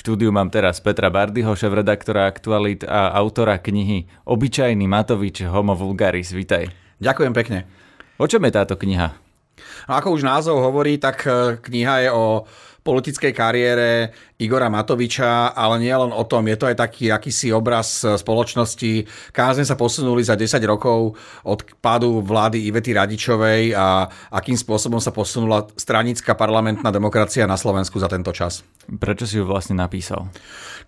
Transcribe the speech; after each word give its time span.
štúdiu 0.00 0.32
mám 0.32 0.48
teraz 0.48 0.80
Petra 0.80 1.12
Bardyho, 1.12 1.52
šéf-redaktora 1.52 2.24
Aktualit 2.24 2.88
a 2.88 3.12
autora 3.20 3.60
knihy 3.60 4.08
Obyčajný 4.24 4.88
Matovič 4.88 5.44
Homo 5.44 5.76
Vulgaris. 5.76 6.32
Vítaj. 6.32 6.72
Ďakujem 7.04 7.36
pekne. 7.36 7.68
O 8.16 8.24
čom 8.24 8.40
je 8.48 8.52
táto 8.56 8.80
kniha? 8.80 9.12
No 9.84 9.92
ako 9.92 10.16
už 10.16 10.24
názov 10.24 10.64
hovorí, 10.64 10.96
tak 10.96 11.28
e, 11.28 11.60
kniha 11.60 12.08
je 12.08 12.10
o 12.16 12.48
politickej 12.80 13.32
kariére 13.36 14.16
Igora 14.40 14.72
Matoviča, 14.72 15.52
ale 15.52 15.84
nie 15.84 15.92
len 15.92 16.10
o 16.10 16.24
tom, 16.24 16.48
je 16.48 16.56
to 16.56 16.64
aj 16.64 16.76
taký 16.80 17.12
akýsi 17.12 17.52
obraz 17.52 18.02
spoločnosti. 18.02 19.04
Kázne 19.36 19.68
sa 19.68 19.76
posunuli 19.76 20.24
za 20.24 20.32
10 20.32 20.56
rokov 20.64 21.20
od 21.44 21.60
pádu 21.84 22.24
vlády 22.24 22.64
Ivety 22.72 22.96
Radičovej 22.96 23.76
a 23.76 24.08
akým 24.32 24.56
spôsobom 24.56 24.96
sa 24.96 25.12
posunula 25.12 25.68
stranická 25.76 26.32
parlamentná 26.32 26.88
demokracia 26.88 27.44
na 27.44 27.60
Slovensku 27.60 28.00
za 28.00 28.08
tento 28.08 28.32
čas. 28.32 28.64
Prečo 28.88 29.28
si 29.28 29.36
ju 29.36 29.44
vlastne 29.44 29.76
napísal? 29.76 30.26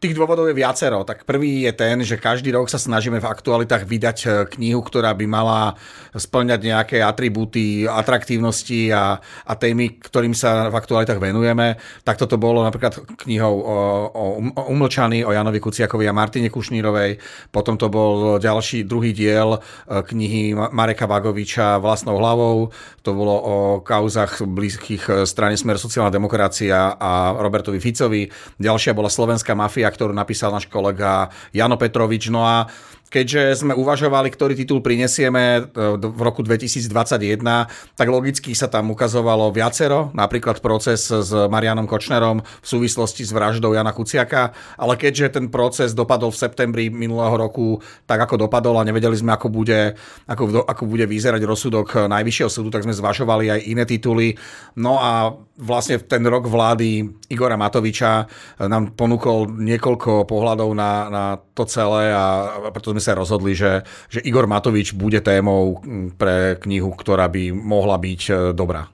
Tých 0.02 0.18
dôvodov 0.18 0.50
je 0.50 0.58
viacero. 0.58 1.06
Tak 1.06 1.22
prvý 1.22 1.62
je 1.62 1.72
ten, 1.78 2.02
že 2.02 2.18
každý 2.18 2.50
rok 2.50 2.66
sa 2.66 2.74
snažíme 2.74 3.22
v 3.22 3.30
aktualitách 3.30 3.86
vydať 3.86 4.18
e, 4.18 4.28
knihu, 4.58 4.82
ktorá 4.82 5.14
by 5.14 5.26
mala 5.30 5.78
splňať 6.10 6.58
nejaké 6.58 6.98
atribúty 6.98 7.86
atraktívnosti 7.86 8.90
a, 8.90 9.22
a 9.22 9.52
témy, 9.54 10.02
ktorým 10.02 10.34
sa 10.34 10.66
v 10.66 10.74
aktualitách 10.74 11.22
venujeme. 11.22 11.78
Tak 12.02 12.18
toto 12.18 12.34
bolo 12.34 12.66
napríklad 12.66 12.98
knihou 13.42 13.58
o, 13.58 13.78
o, 14.14 14.24
o 14.54 14.62
Umlčaní, 14.70 15.24
o 15.26 15.34
Janovi 15.34 15.58
Kuciakovi 15.58 16.06
a 16.06 16.14
Martine 16.14 16.46
Kušnírovej. 16.46 17.18
Potom 17.50 17.74
to 17.74 17.90
bol 17.90 18.38
ďalší, 18.38 18.86
druhý 18.86 19.10
diel 19.10 19.58
e, 19.58 19.60
knihy 19.90 20.54
Mareka 20.54 21.10
Vagoviča 21.10 21.82
Vlastnou 21.82 22.22
hlavou. 22.22 22.70
To 23.02 23.10
bolo 23.10 23.34
o 23.34 23.54
kauzach 23.82 24.46
blízkych 24.46 25.02
e, 25.10 25.12
strane 25.26 25.58
Smer 25.58 25.82
sociálna 25.82 26.14
demokracia 26.14 26.94
a 26.94 27.34
Robertovi 27.34 27.82
Ficovi. 27.82 28.30
Ďalšia 28.62 28.94
bola 28.94 29.10
Slovenská 29.10 29.58
mafia, 29.58 29.90
ktorú 29.90 30.14
napísal 30.14 30.54
náš 30.54 30.70
kolega 30.70 31.26
Jano 31.50 31.74
Petrovič. 31.74 32.30
No 32.30 32.46
a 32.46 32.70
keďže 33.12 33.60
sme 33.60 33.76
uvažovali, 33.76 34.32
ktorý 34.32 34.56
titul 34.56 34.80
prinesieme 34.80 35.68
e, 35.68 36.00
v 36.00 36.20
roku 36.24 36.40
2021, 36.40 37.44
tak 37.92 38.08
logicky 38.08 38.56
sa 38.56 38.72
tam 38.72 38.88
ukazovalo 38.88 39.52
viacero, 39.52 40.08
napríklad 40.16 40.64
proces 40.64 41.12
s 41.12 41.28
Marianom 41.28 41.84
Kočnerom 41.84 42.40
v 42.40 42.66
súvislosti 42.66 43.28
s 43.28 43.36
vraždou 43.36 43.76
Jana 43.76 43.92
Kuciaka, 43.92 44.56
ale 44.80 44.96
keďže 44.96 45.36
ten 45.36 45.52
proces 45.52 45.92
dopadol 45.92 46.32
v 46.32 46.40
septembri 46.40 46.84
minulého 46.88 47.36
roku 47.36 47.84
tak, 48.08 48.24
ako 48.24 48.48
dopadol 48.48 48.80
a 48.80 48.88
nevedeli 48.88 49.20
sme, 49.20 49.36
ako 49.36 49.52
bude, 49.52 49.92
ako, 50.24 50.64
ako 50.64 50.82
bude 50.88 51.04
vyzerať 51.04 51.44
rozsudok 51.44 52.08
Najvyššieho 52.08 52.48
súdu, 52.48 52.72
tak 52.72 52.88
sme 52.88 52.96
zvažovali 52.96 53.52
aj 53.52 53.60
iné 53.68 53.84
tituly. 53.84 54.32
No 54.80 54.96
a 54.96 55.36
vlastne 55.60 56.00
ten 56.00 56.24
rok 56.24 56.48
vlády 56.48 57.04
Igora 57.28 57.60
Matoviča 57.60 58.24
nám 58.64 58.96
ponúkol 58.96 59.52
niekoľko 59.52 60.24
pohľadov 60.24 60.72
na, 60.72 60.92
na 61.12 61.24
to 61.52 61.68
celé 61.68 62.08
a 62.08 62.56
preto 62.72 62.96
sme 62.96 63.01
sa 63.02 63.18
rozhodli, 63.18 63.58
že, 63.58 63.82
že 64.06 64.22
Igor 64.22 64.46
Matovič 64.46 64.94
bude 64.94 65.18
témou 65.18 65.82
pre 66.14 66.54
knihu, 66.62 66.94
ktorá 66.94 67.26
by 67.26 67.50
mohla 67.50 67.98
byť 67.98 68.22
e, 68.30 68.32
dobrá. 68.54 68.86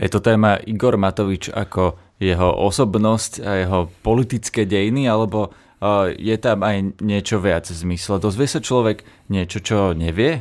Je 0.00 0.08
to 0.08 0.24
téma 0.24 0.56
Igor 0.64 0.96
Matovič 0.96 1.52
ako 1.52 2.00
jeho 2.16 2.48
osobnosť 2.64 3.32
a 3.44 3.50
jeho 3.60 3.80
politické 4.00 4.64
dejiny, 4.64 5.04
alebo 5.04 5.52
e, 5.52 6.16
je 6.16 6.36
tam 6.40 6.64
aj 6.64 7.04
niečo 7.04 7.36
viac 7.36 7.68
v 7.68 7.76
zmysle? 7.76 8.16
Dozvie 8.16 8.48
sa 8.48 8.64
človek 8.64 9.04
niečo, 9.28 9.60
čo 9.60 9.92
nevie? 9.92 10.40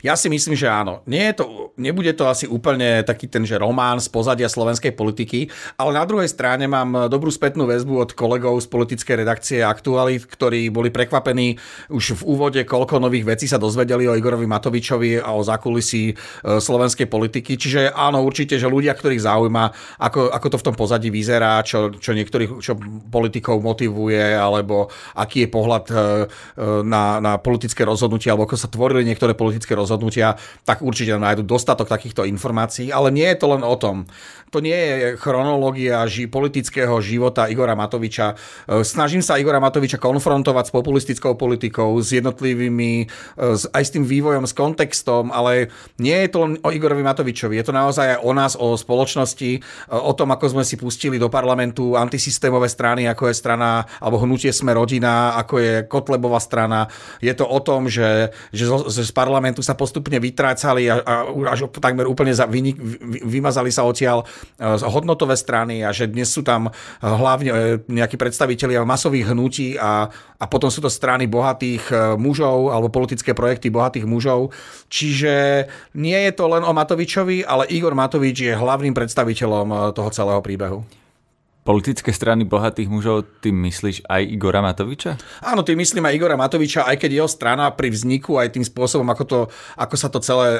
Ja 0.00 0.14
si 0.16 0.32
myslím, 0.32 0.56
že 0.56 0.68
áno. 0.68 1.04
Nie 1.06 1.32
je 1.32 1.44
to, 1.44 1.44
nebude 1.76 2.12
to 2.16 2.28
asi 2.28 2.46
úplne 2.46 3.02
taký 3.04 3.26
ten, 3.26 3.44
že 3.44 3.60
román 3.60 4.00
z 4.00 4.08
pozadia 4.12 4.48
slovenskej 4.50 4.92
politiky, 4.96 5.50
ale 5.76 5.96
na 5.96 6.04
druhej 6.04 6.28
strane 6.28 6.66
mám 6.66 7.10
dobrú 7.12 7.28
spätnú 7.32 7.68
väzbu 7.68 7.94
od 7.96 8.10
kolegov 8.14 8.60
z 8.60 8.66
politickej 8.68 9.14
redakcie 9.24 9.58
Aktualit, 9.64 10.26
ktorí 10.26 10.68
boli 10.72 10.92
prekvapení 10.92 11.56
už 11.90 12.20
v 12.20 12.26
úvode, 12.26 12.60
koľko 12.64 13.00
nových 13.02 13.36
vecí 13.36 13.46
sa 13.48 13.58
dozvedeli 13.60 14.06
o 14.06 14.16
Igorovi 14.16 14.46
Matovičovi 14.46 15.20
a 15.20 15.34
o 15.34 15.42
zákulisí 15.44 16.04
e, 16.10 16.14
slovenskej 16.58 17.06
politiky. 17.06 17.56
Čiže 17.56 17.92
áno, 17.92 18.22
určite, 18.22 18.56
že 18.60 18.70
ľudia, 18.70 18.92
ktorých 18.94 19.24
zaujíma, 19.24 19.64
ako, 20.00 20.30
ako 20.30 20.46
to 20.52 20.60
v 20.60 20.66
tom 20.66 20.76
pozadí 20.76 21.08
vyzerá, 21.08 21.62
čo, 21.66 21.94
čo 21.96 22.12
niektorých 22.12 22.60
čo 22.60 22.76
politikov 23.08 23.62
motivuje, 23.62 24.34
alebo 24.34 24.90
aký 25.16 25.46
je 25.46 25.48
pohľad 25.50 25.84
e, 25.90 25.94
e, 25.94 25.98
na, 26.86 27.18
na 27.18 27.32
politické 27.40 27.82
rozhodnutie, 27.86 28.30
alebo 28.30 28.46
ako 28.46 28.56
sa 28.56 28.70
tvorili 28.70 29.06
niektoré 29.06 29.34
politické 29.34 29.69
politické 29.70 29.78
rozhodnutia, 29.78 30.34
tak 30.66 30.82
určite 30.82 31.14
nájdu 31.14 31.46
dostatok 31.46 31.86
takýchto 31.86 32.26
informácií, 32.26 32.90
ale 32.90 33.14
nie 33.14 33.26
je 33.30 33.38
to 33.38 33.46
len 33.54 33.62
o 33.62 33.76
tom. 33.78 34.10
To 34.50 34.58
nie 34.58 34.74
je 34.74 35.14
chronológia 35.14 36.02
ži- 36.10 36.26
politického 36.26 36.98
života 36.98 37.46
Igora 37.46 37.78
Matoviča. 37.78 38.34
E, 38.66 38.82
snažím 38.82 39.22
sa 39.22 39.38
Igora 39.38 39.62
Matoviča 39.62 40.02
konfrontovať 40.02 40.64
s 40.66 40.74
populistickou 40.74 41.38
politikou, 41.38 41.94
s 42.02 42.10
jednotlivými, 42.10 43.06
e, 43.38 43.46
aj 43.70 43.82
s 43.86 43.94
tým 43.94 44.02
vývojom, 44.02 44.50
s 44.50 44.56
kontextom, 44.58 45.30
ale 45.30 45.70
nie 46.02 46.18
je 46.26 46.28
to 46.34 46.38
len 46.42 46.52
o 46.66 46.74
Igorovi 46.74 47.06
Matovičovi. 47.06 47.54
Je 47.62 47.66
to 47.70 47.70
naozaj 47.70 48.18
aj 48.18 48.20
o 48.26 48.32
nás, 48.34 48.52
o 48.58 48.74
spoločnosti, 48.74 49.50
e, 49.54 49.60
o 49.94 50.10
tom, 50.18 50.34
ako 50.34 50.58
sme 50.58 50.64
si 50.66 50.74
pustili 50.74 51.14
do 51.14 51.30
parlamentu 51.30 51.94
antisystémové 51.94 52.66
strany, 52.66 53.06
ako 53.06 53.30
je 53.30 53.38
strana, 53.38 53.86
alebo 54.02 54.18
hnutie 54.26 54.50
Sme 54.50 54.74
rodina, 54.74 55.38
ako 55.38 55.54
je 55.62 55.74
Kotlebová 55.86 56.42
strana. 56.42 56.90
Je 57.22 57.30
to 57.38 57.46
o 57.46 57.62
tom, 57.62 57.86
že, 57.86 58.34
že 58.50 58.66
z, 58.66 59.06
z 59.06 59.10
parlamentu 59.14 59.59
parlamentu 59.60 59.62
sa 59.62 59.76
postupne 59.76 60.16
vytrácali 60.16 60.88
a, 60.88 60.94
a 61.04 61.14
až 61.52 61.68
takmer 61.78 62.08
úplne 62.08 62.32
za, 62.32 62.48
vy, 62.48 62.72
vymazali 63.24 63.68
sa 63.70 63.84
odtiaľ 63.84 64.24
e, 64.24 64.26
hodnotové 64.88 65.36
strany 65.36 65.84
a 65.84 65.92
že 65.92 66.08
dnes 66.08 66.32
sú 66.32 66.42
tam 66.42 66.68
e, 66.68 66.70
hlavne 67.04 67.50
e, 67.50 67.56
nejakí 67.86 68.16
predstavitelia 68.16 68.82
masových 68.88 69.30
hnutí 69.30 69.76
a, 69.76 70.08
a 70.40 70.44
potom 70.48 70.72
sú 70.72 70.80
to 70.80 70.88
strany 70.88 71.28
bohatých 71.28 72.16
mužov 72.16 72.72
alebo 72.72 72.88
politické 72.88 73.36
projekty 73.36 73.68
bohatých 73.68 74.08
mužov. 74.08 74.56
Čiže 74.88 75.66
nie 76.00 76.16
je 76.16 76.32
to 76.32 76.48
len 76.48 76.64
o 76.64 76.72
Matovičovi, 76.72 77.44
ale 77.44 77.68
Igor 77.68 77.92
Matovič 77.92 78.48
je 78.48 78.54
hlavným 78.56 78.96
predstaviteľom 78.96 79.92
toho 79.92 80.10
celého 80.10 80.40
príbehu 80.40 80.80
politické 81.60 82.08
strany 82.10 82.48
bohatých 82.48 82.88
mužov, 82.88 83.28
ty 83.44 83.52
myslíš 83.52 84.08
aj 84.08 84.22
Igora 84.24 84.64
Matoviča? 84.64 85.20
Áno, 85.44 85.60
ty 85.60 85.76
myslím 85.76 86.08
aj 86.08 86.16
Igora 86.16 86.36
Matoviča, 86.40 86.88
aj 86.88 86.96
keď 86.96 87.10
jeho 87.20 87.28
strana 87.28 87.68
pri 87.76 87.92
vzniku, 87.92 88.40
aj 88.40 88.56
tým 88.56 88.64
spôsobom, 88.64 89.04
ako, 89.12 89.24
to, 89.28 89.38
ako 89.76 89.94
sa 90.00 90.08
to 90.08 90.24
celé 90.24 90.56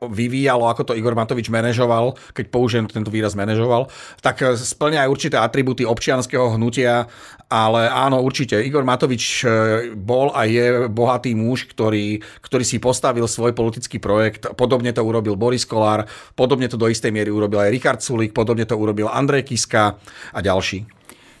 vyvíjalo, 0.00 0.66
ako 0.72 0.92
to 0.92 0.96
Igor 0.96 1.12
Matovič 1.12 1.52
manažoval, 1.52 2.16
keď 2.32 2.48
použijem 2.48 2.88
tento 2.88 3.12
výraz 3.12 3.36
manažoval, 3.36 3.92
tak 4.24 4.40
splňa 4.56 5.04
aj 5.04 5.12
určité 5.12 5.36
atributy 5.36 5.84
občianského 5.84 6.56
hnutia, 6.56 7.06
ale 7.48 7.88
áno, 7.88 8.20
určite, 8.20 8.60
Igor 8.60 8.84
Matovič 8.84 9.40
e, 9.40 9.48
bol 9.96 10.28
a 10.36 10.44
je 10.44 10.84
bohatý 10.92 11.32
muž, 11.32 11.64
ktorý, 11.64 12.20
ktorý 12.44 12.64
si 12.64 12.76
postavil 12.76 13.24
svoj 13.24 13.56
politický 13.56 13.96
projekt, 13.96 14.52
podobne 14.52 14.92
to 14.92 15.00
urobil 15.00 15.32
Boris 15.32 15.64
Kolár, 15.64 16.04
podobne 16.36 16.68
to 16.68 16.76
do 16.76 16.92
istej 16.92 17.08
miery 17.08 17.32
urobil 17.32 17.64
aj 17.64 17.72
Richard 17.72 18.00
Sulik, 18.04 18.36
podobne 18.36 18.68
to 18.68 18.76
urobil 18.76 19.08
Andrej 19.08 19.48
Kiska 19.48 19.96
a 20.32 20.38
ďalší. 20.44 20.84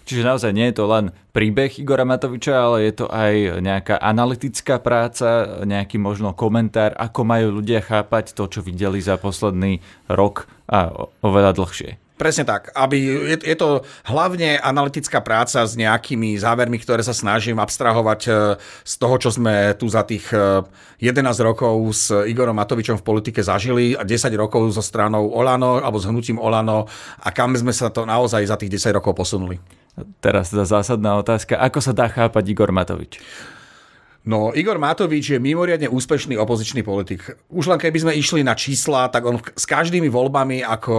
Čiže 0.08 0.24
naozaj 0.24 0.56
nie 0.56 0.72
je 0.72 0.80
to 0.80 0.88
len 0.88 1.12
príbeh 1.36 1.68
Igora 1.76 2.08
Matoviča, 2.08 2.56
ale 2.56 2.88
je 2.88 3.04
to 3.04 3.12
aj 3.12 3.60
nejaká 3.60 4.00
analytická 4.00 4.80
práca, 4.80 5.60
nejaký 5.68 6.00
možno 6.00 6.32
komentár, 6.32 6.96
ako 6.96 7.28
majú 7.28 7.60
ľudia 7.60 7.84
chápať 7.84 8.32
to, 8.32 8.48
čo 8.48 8.64
videli 8.64 9.04
za 9.04 9.20
posledný 9.20 9.84
rok 10.08 10.48
a 10.64 10.88
oveľa 11.20 11.52
dlhšie. 11.52 12.07
Presne 12.18 12.42
tak. 12.42 12.74
Aby, 12.74 12.98
je, 13.30 13.36
je 13.46 13.56
to 13.56 13.86
hlavne 14.10 14.58
analytická 14.58 15.22
práca 15.22 15.62
s 15.62 15.78
nejakými 15.78 16.34
závermi, 16.34 16.82
ktoré 16.82 17.06
sa 17.06 17.14
snažím 17.14 17.62
abstrahovať 17.62 18.20
e, 18.26 18.30
z 18.82 18.94
toho, 18.98 19.14
čo 19.22 19.30
sme 19.30 19.78
tu 19.78 19.86
za 19.86 20.02
tých 20.02 20.26
11 20.34 20.98
e, 20.98 21.42
rokov 21.46 21.78
s 21.94 22.10
Igorom 22.10 22.58
Matovičom 22.58 22.98
v 22.98 23.06
politike 23.06 23.38
zažili 23.38 23.94
a 23.94 24.02
10 24.02 24.34
rokov 24.34 24.74
so 24.74 24.82
stranou 24.82 25.30
Olano 25.30 25.78
alebo 25.78 26.02
s 26.02 26.10
hnutím 26.10 26.42
Olano 26.42 26.90
a 27.22 27.28
kam 27.30 27.54
sme 27.54 27.70
sa 27.70 27.94
to 27.94 28.02
naozaj 28.02 28.42
za 28.42 28.58
tých 28.58 28.82
10 28.82 28.98
rokov 28.98 29.14
posunuli. 29.14 29.62
Teraz 30.18 30.50
tá 30.50 30.66
zásadná 30.66 31.18
otázka. 31.18 31.54
Ako 31.58 31.78
sa 31.78 31.94
dá 31.94 32.10
chápať 32.10 32.44
Igor 32.50 32.74
Matovič? 32.74 33.22
No, 34.28 34.52
Igor 34.52 34.76
Matovič 34.76 35.32
je 35.32 35.40
mimoriadne 35.40 35.88
úspešný 35.88 36.36
opozičný 36.36 36.84
politik. 36.84 37.24
Už 37.48 37.64
len 37.64 37.80
keby 37.80 37.96
sme 37.96 38.12
išli 38.12 38.44
na 38.44 38.52
čísla, 38.52 39.08
tak 39.08 39.24
on 39.24 39.40
s 39.40 39.64
každými 39.64 40.12
voľbami, 40.12 40.60
ako, 40.60 40.96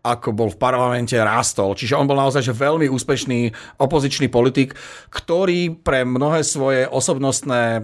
ako 0.00 0.28
bol 0.32 0.48
v 0.48 0.56
parlamente, 0.56 1.12
rástol. 1.12 1.76
Čiže 1.76 2.00
on 2.00 2.08
bol 2.08 2.16
naozaj 2.16 2.40
že 2.40 2.56
veľmi 2.56 2.88
úspešný 2.88 3.52
opozičný 3.76 4.32
politik, 4.32 4.72
ktorý 5.12 5.76
pre 5.76 6.08
mnohé 6.08 6.40
svoje 6.40 6.88
osobnostné 6.88 7.62
e, 7.76 7.80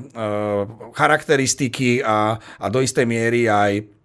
charakteristiky 0.97 2.00
a, 2.00 2.41
a 2.41 2.67
do 2.73 2.81
istej 2.81 3.05
miery 3.05 3.53
aj 3.53 4.00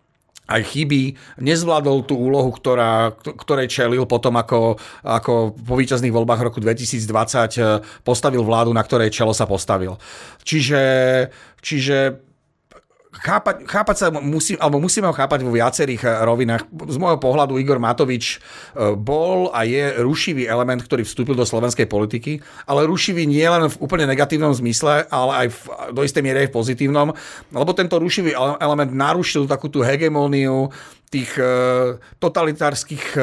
aj 0.46 0.62
chyby, 0.62 1.18
nezvládol 1.42 2.06
tú 2.06 2.18
úlohu, 2.18 2.54
ktorá, 2.54 3.14
ktorej 3.18 3.70
čelil 3.70 4.06
potom, 4.06 4.38
ako, 4.38 4.78
ako 5.02 5.58
po 5.58 5.74
víťazných 5.78 6.14
voľbách 6.14 6.42
roku 6.52 6.62
2020 6.62 7.06
eh, 7.58 7.82
postavil 8.06 8.46
vládu, 8.46 8.74
na 8.74 8.82
ktorej 8.86 9.14
čelo 9.14 9.34
sa 9.34 9.50
postavil. 9.50 9.98
Čiže, 10.46 10.82
čiže 11.62 12.25
chápať, 13.22 13.56
chápať 13.64 13.96
sa 13.96 14.08
musí, 14.12 14.60
alebo 14.60 14.82
musíme 14.84 15.08
ho 15.08 15.16
chápať 15.16 15.46
vo 15.46 15.56
viacerých 15.56 16.02
eh, 16.04 16.12
rovinách. 16.26 16.68
Z 16.90 16.98
môjho 17.00 17.20
pohľadu 17.20 17.56
Igor 17.60 17.80
Matovič 17.80 18.40
eh, 18.40 18.94
bol 18.96 19.52
a 19.56 19.64
je 19.64 19.96
rušivý 20.02 20.50
element, 20.50 20.84
ktorý 20.84 21.08
vstúpil 21.08 21.36
do 21.38 21.48
slovenskej 21.48 21.88
politiky, 21.88 22.44
ale 22.68 22.90
rušivý 22.90 23.24
nie 23.24 23.46
len 23.46 23.72
v 23.72 23.80
úplne 23.80 24.10
negatívnom 24.10 24.52
zmysle, 24.52 25.08
ale 25.08 25.32
aj 25.46 25.48
v, 25.54 25.60
do 25.96 26.02
istej 26.04 26.24
miery 26.24 26.38
aj 26.46 26.50
v 26.52 26.58
pozitívnom, 26.58 27.08
lebo 27.54 27.72
tento 27.72 27.96
rušivý 28.02 28.36
element 28.36 28.92
narušil 28.92 29.48
takú 29.48 29.72
tú 29.72 29.86
hegemóniu 29.86 30.74
tých 31.16 31.32
e, 31.40 31.48
totalitárskych 32.20 33.06
e, 33.16 33.20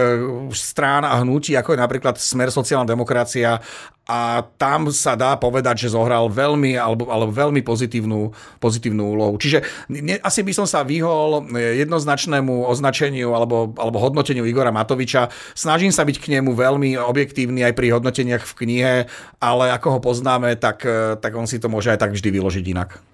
strán 0.57 1.05
a 1.05 1.21
hnutí, 1.21 1.53
ako 1.53 1.77
je 1.77 1.85
napríklad 1.85 2.17
Smer 2.17 2.49
sociálna 2.49 2.89
demokracia 2.89 3.61
a 4.03 4.43
tam 4.59 4.91
sa 4.91 5.15
dá 5.15 5.39
povedať, 5.39 5.87
že 5.87 5.95
zohral 5.95 6.27
veľmi 6.27 6.75
alebo, 6.75 7.07
alebo 7.07 7.31
veľmi 7.31 7.63
pozitívnu, 7.63 8.35
pozitívnu 8.59 9.15
úlohu. 9.15 9.39
Čiže 9.39 9.63
ne, 9.93 10.19
asi 10.19 10.43
by 10.43 10.53
som 10.57 10.67
sa 10.67 10.83
vyhol 10.83 11.47
jednoznačnému 11.55 12.67
označeniu 12.67 13.31
alebo, 13.31 13.71
alebo 13.79 14.03
hodnoteniu 14.03 14.43
Igora 14.43 14.75
Matoviča. 14.75 15.31
Snažím 15.55 15.95
sa 15.95 16.03
byť 16.03 16.19
k 16.19 16.41
nemu 16.41 16.51
veľmi 16.51 16.99
objektívny 16.99 17.63
aj 17.63 17.79
pri 17.79 17.95
hodnoteniach 17.95 18.43
v 18.43 18.57
knihe, 18.67 18.95
ale 19.39 19.65
ako 19.71 19.89
ho 19.95 20.01
poznáme, 20.03 20.59
tak, 20.59 20.83
e, 20.83 21.15
tak 21.23 21.33
on 21.39 21.47
si 21.47 21.63
to 21.63 21.71
môže 21.71 21.95
aj 21.95 22.03
tak 22.03 22.11
vždy 22.11 22.29
vyložiť 22.35 22.65
inak. 22.75 23.12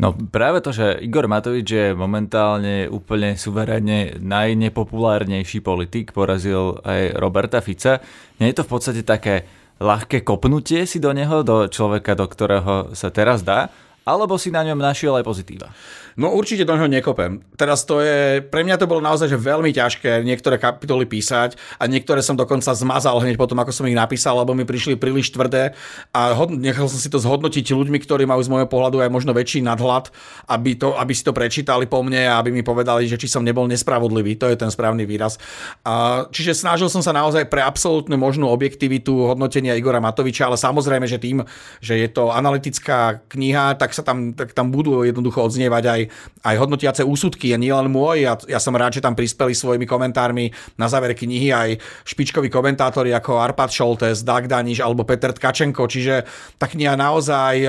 No 0.00 0.16
práve 0.16 0.64
to, 0.64 0.72
že 0.72 1.04
Igor 1.04 1.28
Matovič 1.28 1.68
je 1.68 1.86
momentálne 1.92 2.88
úplne 2.88 3.36
suverene 3.36 4.16
najnepopulárnejší 4.18 5.60
politik, 5.60 6.16
porazil 6.16 6.80
aj 6.82 7.20
Roberta 7.20 7.60
Fica. 7.60 8.00
Nie 8.40 8.50
je 8.50 8.56
to 8.62 8.66
v 8.66 8.72
podstate 8.72 9.02
také 9.04 9.44
ľahké 9.82 10.24
kopnutie 10.24 10.88
si 10.88 10.96
do 11.02 11.12
neho, 11.12 11.44
do 11.44 11.68
človeka, 11.68 12.16
do 12.16 12.24
ktorého 12.24 12.74
sa 12.96 13.12
teraz 13.12 13.44
dá, 13.44 13.68
alebo 14.02 14.34
si 14.36 14.50
na 14.50 14.66
ňom 14.66 14.78
našiel 14.78 15.14
aj 15.18 15.24
pozitíva? 15.24 15.70
No 16.16 16.28
určite 16.36 16.68
do 16.68 16.76
neho 16.76 16.88
nekopem. 16.90 17.40
Teraz 17.56 17.88
to 17.88 18.04
je, 18.04 18.44
pre 18.44 18.60
mňa 18.66 18.76
to 18.76 18.90
bolo 18.90 19.00
naozaj 19.00 19.32
že 19.32 19.40
veľmi 19.40 19.72
ťažké 19.72 20.20
niektoré 20.20 20.60
kapitoly 20.60 21.08
písať 21.08 21.56
a 21.80 21.88
niektoré 21.88 22.20
som 22.20 22.36
dokonca 22.36 22.68
zmazal 22.76 23.16
hneď 23.24 23.40
potom, 23.40 23.56
ako 23.56 23.72
som 23.72 23.88
ich 23.88 23.96
napísal, 23.96 24.36
lebo 24.36 24.52
mi 24.52 24.68
prišli 24.68 25.00
príliš 25.00 25.32
tvrdé 25.32 25.72
a 26.12 26.36
hod, 26.36 26.52
nechal 26.52 26.84
som 26.90 27.00
si 27.00 27.08
to 27.08 27.16
zhodnotiť 27.16 27.72
ľuďmi, 27.72 27.96
ktorí 27.96 28.28
majú 28.28 28.44
z 28.44 28.52
môjho 28.52 28.68
pohľadu 28.68 29.00
aj 29.00 29.08
možno 29.08 29.32
väčší 29.32 29.64
nadhľad, 29.64 30.12
aby, 30.52 30.76
to, 30.76 30.92
aby 31.00 31.12
si 31.16 31.24
to 31.24 31.32
prečítali 31.32 31.88
po 31.88 32.04
mne 32.04 32.28
a 32.28 32.36
aby 32.44 32.52
mi 32.52 32.60
povedali, 32.60 33.08
že 33.08 33.16
či 33.16 33.30
som 33.32 33.40
nebol 33.40 33.64
nespravodlivý. 33.64 34.36
To 34.36 34.52
je 34.52 34.60
ten 34.60 34.68
správny 34.68 35.08
výraz. 35.08 35.40
A, 35.86 36.28
čiže 36.28 36.52
snažil 36.52 36.92
som 36.92 37.00
sa 37.00 37.16
naozaj 37.16 37.48
pre 37.48 37.64
absolútnu 37.64 38.20
možnú 38.20 38.52
objektivitu 38.52 39.32
hodnotenia 39.32 39.78
Igora 39.78 40.02
Matoviča, 40.02 40.52
ale 40.52 40.60
samozrejme, 40.60 41.08
že 41.08 41.16
tým, 41.16 41.40
že 41.80 41.96
je 41.96 42.08
to 42.12 42.28
analytická 42.28 43.24
kniha, 43.32 43.80
tak 43.80 43.91
sa 43.92 44.04
tam, 44.04 44.32
tak 44.32 44.56
tam 44.56 44.72
budú 44.72 45.04
jednoducho 45.04 45.44
odznievať 45.44 45.84
aj 45.88 46.00
aj, 46.42 46.54
hodnotiace 46.58 47.02
úsudky, 47.06 47.54
a 47.54 47.58
nie 47.60 47.70
len 47.70 47.88
môj. 47.88 48.26
Ja, 48.26 48.34
ja 48.48 48.60
som 48.60 48.74
rád, 48.74 48.98
že 48.98 49.04
tam 49.04 49.14
prispeli 49.14 49.54
svojimi 49.54 49.86
komentármi 49.86 50.50
na 50.76 50.90
záver 50.90 51.14
knihy 51.14 51.54
aj 51.54 51.68
špičkoví 52.04 52.50
komentátori 52.50 53.14
ako 53.14 53.38
Arpad 53.38 53.70
Šoltes, 53.70 54.26
Dag 54.26 54.50
Daniš 54.50 54.82
alebo 54.82 55.06
Peter 55.06 55.30
Tkačenko, 55.30 55.86
čiže 55.86 56.26
tá 56.58 56.66
kniha 56.66 56.98
naozaj 56.98 57.54
e, 57.62 57.68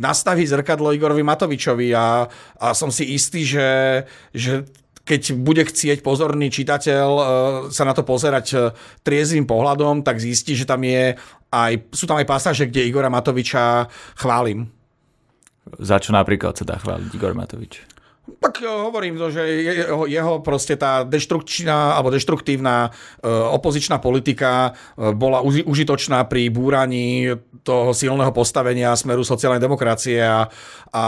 nastaví 0.00 0.46
zrkadlo 0.48 0.94
Igorovi 0.96 1.22
Matovičovi 1.22 1.92
a, 1.92 2.24
a 2.56 2.66
som 2.72 2.88
si 2.88 3.12
istý, 3.12 3.44
že, 3.44 3.68
že 4.32 4.64
keď 5.04 5.22
bude 5.34 5.66
chcieť 5.66 6.06
pozorný 6.06 6.48
čitateľ 6.54 7.08
e, 7.10 7.24
sa 7.74 7.84
na 7.84 7.92
to 7.92 8.06
pozerať 8.06 8.46
e, 8.54 8.56
triezvým 9.02 9.44
pohľadom, 9.44 10.06
tak 10.06 10.22
zistí, 10.22 10.54
že 10.54 10.68
tam 10.68 10.86
je 10.86 11.18
aj, 11.50 11.72
sú 11.90 12.06
tam 12.06 12.16
aj 12.22 12.30
pasáže, 12.30 12.70
kde 12.70 12.86
Igora 12.86 13.10
Matoviča 13.10 13.90
chválim. 14.14 14.79
Za 15.78 16.02
čo 16.02 16.10
napríklad 16.10 16.58
sa 16.58 16.64
dá 16.66 16.76
chváliť 16.80 17.10
Igor 17.14 17.36
Matovič? 17.38 18.00
Tak 18.38 18.62
eh, 18.62 18.68
hovorím 18.68 19.18
to, 19.18 19.32
že 19.34 19.42
jeho, 20.06 20.38
proste 20.44 20.78
tá 20.78 21.02
deštrukčná 21.02 21.98
alebo 21.98 22.12
deštruktívna 22.14 22.88
e, 22.88 23.26
opozičná 23.28 23.98
politika 23.98 24.70
e, 24.94 25.10
bola 25.16 25.42
uži, 25.42 25.66
užitočná 25.66 26.22
pri 26.30 26.52
búraní 26.52 27.34
toho 27.66 27.90
silného 27.90 28.30
postavenia 28.30 28.94
smeru 28.94 29.26
sociálnej 29.26 29.60
demokracie 29.60 30.22
a, 30.22 30.46
a 30.94 31.02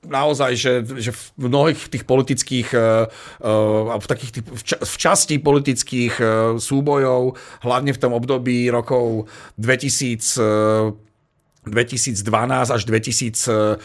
naozaj, 0.00 0.52
že, 0.56 0.72
že 0.96 1.12
v 1.12 1.50
mnohých 1.50 1.92
tých 1.92 2.04
politických, 2.08 2.72
v, 2.72 4.06
takých 4.08 4.32
tých, 4.40 4.44
v 4.80 4.96
časti 4.96 5.36
politických 5.36 6.14
súbojov, 6.56 7.36
hlavne 7.60 7.92
v 7.92 8.00
tom 8.00 8.16
období 8.16 8.72
rokov 8.72 9.28
2000 9.60 11.09
2012 11.60 12.24
až 12.72 12.82
2016 12.88 13.76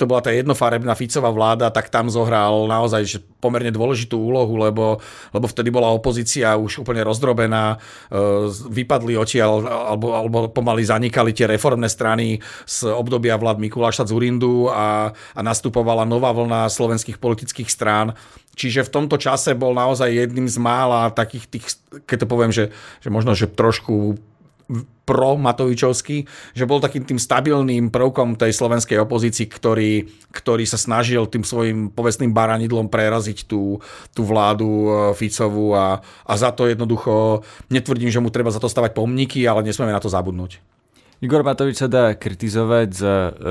to 0.00 0.04
bola 0.08 0.24
tá 0.24 0.32
jednofarebná 0.32 0.96
Ficová 0.96 1.28
vláda, 1.28 1.68
tak 1.68 1.92
tam 1.92 2.08
zohral 2.08 2.64
naozaj 2.64 3.02
že 3.04 3.18
pomerne 3.44 3.68
dôležitú 3.68 4.16
úlohu, 4.16 4.56
lebo, 4.56 5.04
lebo 5.36 5.44
vtedy 5.44 5.68
bola 5.68 5.92
opozícia 5.92 6.56
už 6.56 6.80
úplne 6.80 7.04
rozdrobená, 7.04 7.76
e, 7.76 8.48
vypadli 8.48 9.20
odtiaľ, 9.20 9.68
alebo, 9.92 10.16
alebo 10.16 10.36
pomaly 10.48 10.80
zanikali 10.88 11.36
tie 11.36 11.44
reformné 11.44 11.92
strany 11.92 12.40
z 12.64 12.88
obdobia 12.88 13.36
vlád 13.36 13.60
Mikuláša 13.60 14.08
Zurindu 14.08 14.72
a, 14.72 15.12
a 15.12 15.40
nastupovala 15.44 16.08
nová 16.08 16.32
vlna 16.32 16.72
slovenských 16.72 17.20
politických 17.20 17.68
strán. 17.68 18.16
Čiže 18.56 18.86
v 18.86 18.92
tomto 18.96 19.20
čase 19.20 19.52
bol 19.52 19.76
naozaj 19.76 20.08
jedným 20.08 20.48
z 20.48 20.56
mála 20.56 21.12
takých 21.12 21.44
tých, 21.52 21.66
keď 22.08 22.24
to 22.24 22.26
poviem, 22.30 22.52
že, 22.54 22.72
že 23.04 23.12
možno, 23.12 23.36
že 23.36 23.50
trošku 23.50 24.16
pro 25.04 25.36
Matovičovský, 25.36 26.24
že 26.56 26.64
bol 26.64 26.80
takým 26.80 27.04
tým 27.04 27.20
stabilným 27.20 27.92
prvkom 27.92 28.40
tej 28.40 28.56
slovenskej 28.56 28.96
opozícii, 29.04 29.46
ktorý, 29.52 30.08
ktorý 30.32 30.64
sa 30.64 30.80
snažil 30.80 31.28
tým 31.28 31.44
svojim 31.44 31.92
povestným 31.92 32.32
baranidlom 32.32 32.88
preraziť 32.88 33.44
tú, 33.44 33.84
tú 34.16 34.22
vládu 34.24 34.68
e, 34.68 34.88
Ficovú 35.12 35.76
a, 35.76 36.00
a 36.00 36.32
za 36.40 36.56
to 36.56 36.72
jednoducho, 36.72 37.44
netvrdím, 37.68 38.08
že 38.08 38.24
mu 38.24 38.32
treba 38.32 38.48
za 38.48 38.60
to 38.60 38.72
stavať 38.72 38.96
pomníky, 38.96 39.44
ale 39.44 39.60
nesmieme 39.60 39.92
na 39.92 40.00
to 40.00 40.08
zabudnúť. 40.08 40.73
Igor 41.24 41.40
Matovič 41.40 41.80
sa 41.80 41.88
dá 41.88 42.12
kritizovať 42.12 42.88
z 42.92 43.02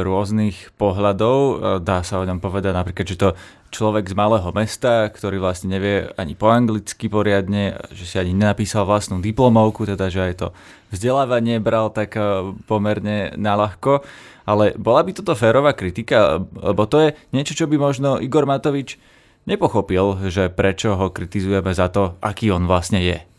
rôznych 0.06 0.78
pohľadov. 0.78 1.58
Dá 1.82 2.06
sa 2.06 2.22
o 2.22 2.28
ňom 2.30 2.38
povedať 2.38 2.70
napríklad, 2.70 3.10
že 3.10 3.18
to 3.18 3.30
človek 3.74 4.06
z 4.06 4.14
malého 4.14 4.46
mesta, 4.54 5.10
ktorý 5.10 5.42
vlastne 5.42 5.74
nevie 5.74 6.06
ani 6.14 6.38
po 6.38 6.54
anglicky 6.54 7.10
poriadne, 7.10 7.82
že 7.90 8.06
si 8.06 8.22
ani 8.22 8.38
nenapísal 8.38 8.86
vlastnú 8.86 9.26
diplomovku, 9.26 9.90
teda 9.90 10.14
že 10.14 10.22
aj 10.22 10.34
to 10.38 10.48
vzdelávanie 10.94 11.58
bral 11.58 11.90
tak 11.90 12.14
e, 12.14 12.54
pomerne 12.70 13.34
naľahko. 13.42 14.06
Ale 14.46 14.78
bola 14.78 15.02
by 15.02 15.18
toto 15.18 15.34
férová 15.34 15.74
kritika, 15.74 16.46
lebo 16.54 16.86
to 16.86 17.10
je 17.10 17.18
niečo, 17.34 17.58
čo 17.58 17.66
by 17.66 17.82
možno 17.82 18.22
Igor 18.22 18.46
Matovič 18.46 19.02
nepochopil, 19.50 20.30
že 20.30 20.54
prečo 20.54 20.94
ho 20.94 21.10
kritizujeme 21.10 21.74
za 21.74 21.90
to, 21.90 22.22
aký 22.22 22.54
on 22.54 22.70
vlastne 22.70 23.02
je. 23.02 23.33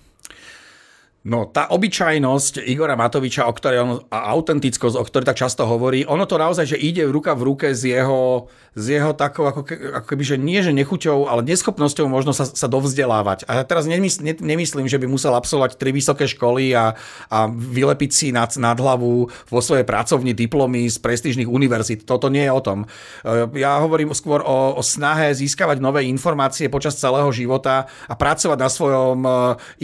No, 1.24 1.48
tá 1.48 1.72
obyčajnosť 1.72 2.68
Igora 2.68 3.00
Matoviča, 3.00 3.48
o 3.48 3.56
ktorej 3.56 3.80
on, 3.80 3.90
a 4.12 4.28
autentickosť, 4.36 4.92
o 4.92 5.08
ktorej 5.08 5.32
tak 5.32 5.40
často 5.40 5.64
hovorí, 5.64 6.04
ono 6.04 6.28
to 6.28 6.36
naozaj, 6.36 6.68
že 6.68 6.76
ide 6.76 7.00
ruka 7.08 7.32
v 7.32 7.48
ruke 7.48 7.72
s 7.72 7.80
jeho, 7.80 8.52
s 8.76 8.84
jeho 8.92 9.16
takou, 9.16 9.48
ako, 9.48 9.64
ako 9.64 10.04
keby, 10.04 10.20
že 10.20 10.36
nie, 10.36 10.60
že 10.60 10.76
nechuťou, 10.76 11.24
ale 11.24 11.40
neschopnosťou 11.48 12.12
možno 12.12 12.36
sa, 12.36 12.44
sa 12.44 12.68
dovzdelávať. 12.68 13.48
A 13.48 13.56
ja 13.56 13.64
teraz 13.64 13.88
nemysl, 13.88 14.20
ne, 14.20 14.36
nemyslím, 14.36 14.84
že 14.84 15.00
by 15.00 15.08
musel 15.08 15.32
absolvovať 15.32 15.80
tri 15.80 15.96
vysoké 15.96 16.28
školy 16.28 16.76
a, 16.76 16.92
a 17.32 17.38
vylepiť 17.48 18.10
si 18.12 18.28
nad, 18.28 18.52
nad 18.60 18.76
hlavu 18.76 19.32
vo 19.32 19.60
svojej 19.64 19.88
pracovni 19.88 20.36
diplomy 20.36 20.92
z 20.92 21.00
prestížnych 21.00 21.48
univerzít. 21.48 22.04
Toto 22.04 22.28
nie 22.28 22.44
je 22.44 22.52
o 22.52 22.60
tom. 22.60 22.84
E, 23.24 23.64
ja 23.64 23.80
hovorím 23.80 24.12
skôr 24.12 24.44
o, 24.44 24.76
o 24.76 24.82
snahe 24.84 25.32
získavať 25.32 25.80
nové 25.80 26.04
informácie 26.04 26.68
počas 26.68 27.00
celého 27.00 27.32
života 27.32 27.88
a 28.04 28.12
pracovať 28.12 28.58
na 28.60 28.68
svojom 28.68 29.18
e, 29.24 29.30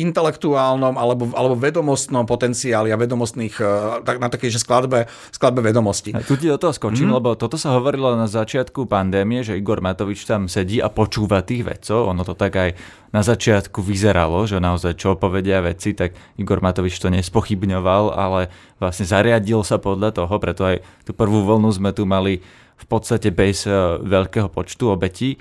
intelektuálnom 0.04 1.00
alebo 1.00 1.29
alebo 1.32 1.54
vedomostnom 1.58 2.26
potenciáli 2.26 2.90
a 2.90 2.96
vedomostných, 3.00 3.54
e, 3.58 4.18
na 4.18 4.28
takej 4.28 4.54
že 4.54 4.60
skladbe, 4.62 5.06
skladbe 5.30 5.64
vedomostí. 5.64 6.14
A 6.14 6.22
tu 6.24 6.34
ti 6.36 6.50
do 6.50 6.58
toho 6.58 6.74
skočím, 6.74 7.10
mm. 7.10 7.16
lebo 7.16 7.28
toto 7.34 7.58
sa 7.58 7.74
hovorilo 7.74 8.14
na 8.14 8.26
začiatku 8.26 8.86
pandémie, 8.86 9.46
že 9.46 9.58
Igor 9.58 9.82
Matovič 9.82 10.26
tam 10.26 10.46
sedí 10.46 10.78
a 10.78 10.90
počúva 10.90 11.42
tých 11.42 11.66
vedcov. 11.66 12.10
Ono 12.10 12.22
to 12.26 12.34
tak 12.34 12.52
aj 12.56 12.70
na 13.10 13.26
začiatku 13.26 13.82
vyzeralo, 13.82 14.46
že 14.46 14.62
naozaj 14.62 14.94
čo 14.94 15.18
povedia 15.18 15.58
veci, 15.62 15.94
tak 15.98 16.14
Igor 16.38 16.62
Matovič 16.62 16.94
to 17.02 17.10
nespochybňoval, 17.10 18.14
ale 18.14 18.50
vlastne 18.78 19.06
zariadil 19.06 19.66
sa 19.66 19.82
podľa 19.82 20.14
toho, 20.14 20.34
preto 20.38 20.62
aj 20.62 20.82
tú 21.02 21.10
prvú 21.10 21.42
vlnu 21.42 21.70
sme 21.74 21.90
tu 21.90 22.06
mali 22.06 22.38
v 22.80 22.86
podstate 22.88 23.28
bez 23.34 23.66
e, 23.68 23.72
veľkého 24.00 24.48
počtu 24.48 24.88
obetí. 24.88 25.36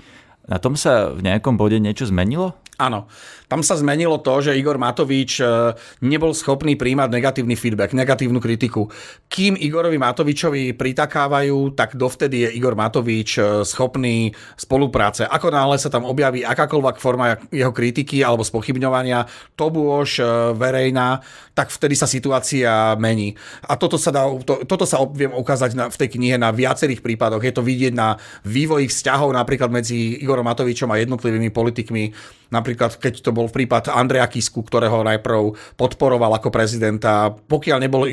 Na 0.50 0.58
tom 0.58 0.74
sa 0.74 1.14
v 1.14 1.22
nejakom 1.22 1.54
bode 1.54 1.78
niečo 1.78 2.10
zmenilo? 2.10 2.58
Áno. 2.80 3.06
Tam 3.50 3.66
sa 3.66 3.74
zmenilo 3.74 4.22
to, 4.22 4.38
že 4.38 4.54
Igor 4.54 4.78
Matovič 4.78 5.42
e, 5.42 5.74
nebol 6.06 6.30
schopný 6.30 6.78
príjmať 6.78 7.10
negatívny 7.10 7.58
feedback, 7.58 7.90
negatívnu 7.98 8.38
kritiku. 8.38 8.86
Kým 9.26 9.58
Igorovi 9.58 9.98
Matovičovi 9.98 10.78
pritakávajú, 10.78 11.74
tak 11.74 11.98
dovtedy 11.98 12.46
je 12.46 12.48
Igor 12.54 12.78
Matovič 12.78 13.42
e, 13.42 13.66
schopný 13.66 14.30
spolupráce. 14.54 15.26
Ako 15.26 15.50
náhle 15.50 15.82
sa 15.82 15.90
tam 15.90 16.06
objaví 16.06 16.46
akákoľvek 16.46 16.96
forma 17.02 17.42
jeho 17.50 17.74
kritiky 17.74 18.22
alebo 18.22 18.46
spochybňovania, 18.46 19.26
to 19.58 19.66
bôž 19.66 20.22
e, 20.22 20.54
verejná, 20.54 21.18
tak 21.50 21.74
vtedy 21.74 21.98
sa 21.98 22.06
situácia 22.06 22.94
mení. 23.02 23.34
A 23.66 23.74
toto 23.74 23.98
sa, 23.98 24.14
dá, 24.14 24.30
to, 24.46 24.62
toto 24.62 24.86
sa 24.86 25.02
viem 25.10 25.34
ukázať 25.34 25.74
na, 25.74 25.84
v 25.90 25.98
tej 25.98 26.08
knihe 26.14 26.38
na 26.38 26.54
viacerých 26.54 27.02
prípadoch. 27.02 27.42
Je 27.42 27.50
to 27.50 27.66
vidieť 27.66 27.98
na 27.98 28.14
vývoji 28.46 28.86
vzťahov 28.86 29.34
napríklad 29.34 29.74
medzi 29.74 30.22
Igorom 30.22 30.46
Matovičom 30.46 30.86
a 30.94 31.02
jednotlivými 31.02 31.50
politikmi 31.50 32.14
Napríklad, 32.50 32.98
keď 32.98 33.22
to 33.22 33.30
bol 33.30 33.39
v 33.46 33.62
prípad 33.62 33.94
Andreja 33.94 34.26
Kisku, 34.26 34.60
ktorého 34.66 35.06
najprv 35.06 35.54
podporoval 35.78 36.36
ako 36.36 36.50
prezidenta, 36.50 37.30
pokiaľ 37.32 37.78
nebol 37.80 38.04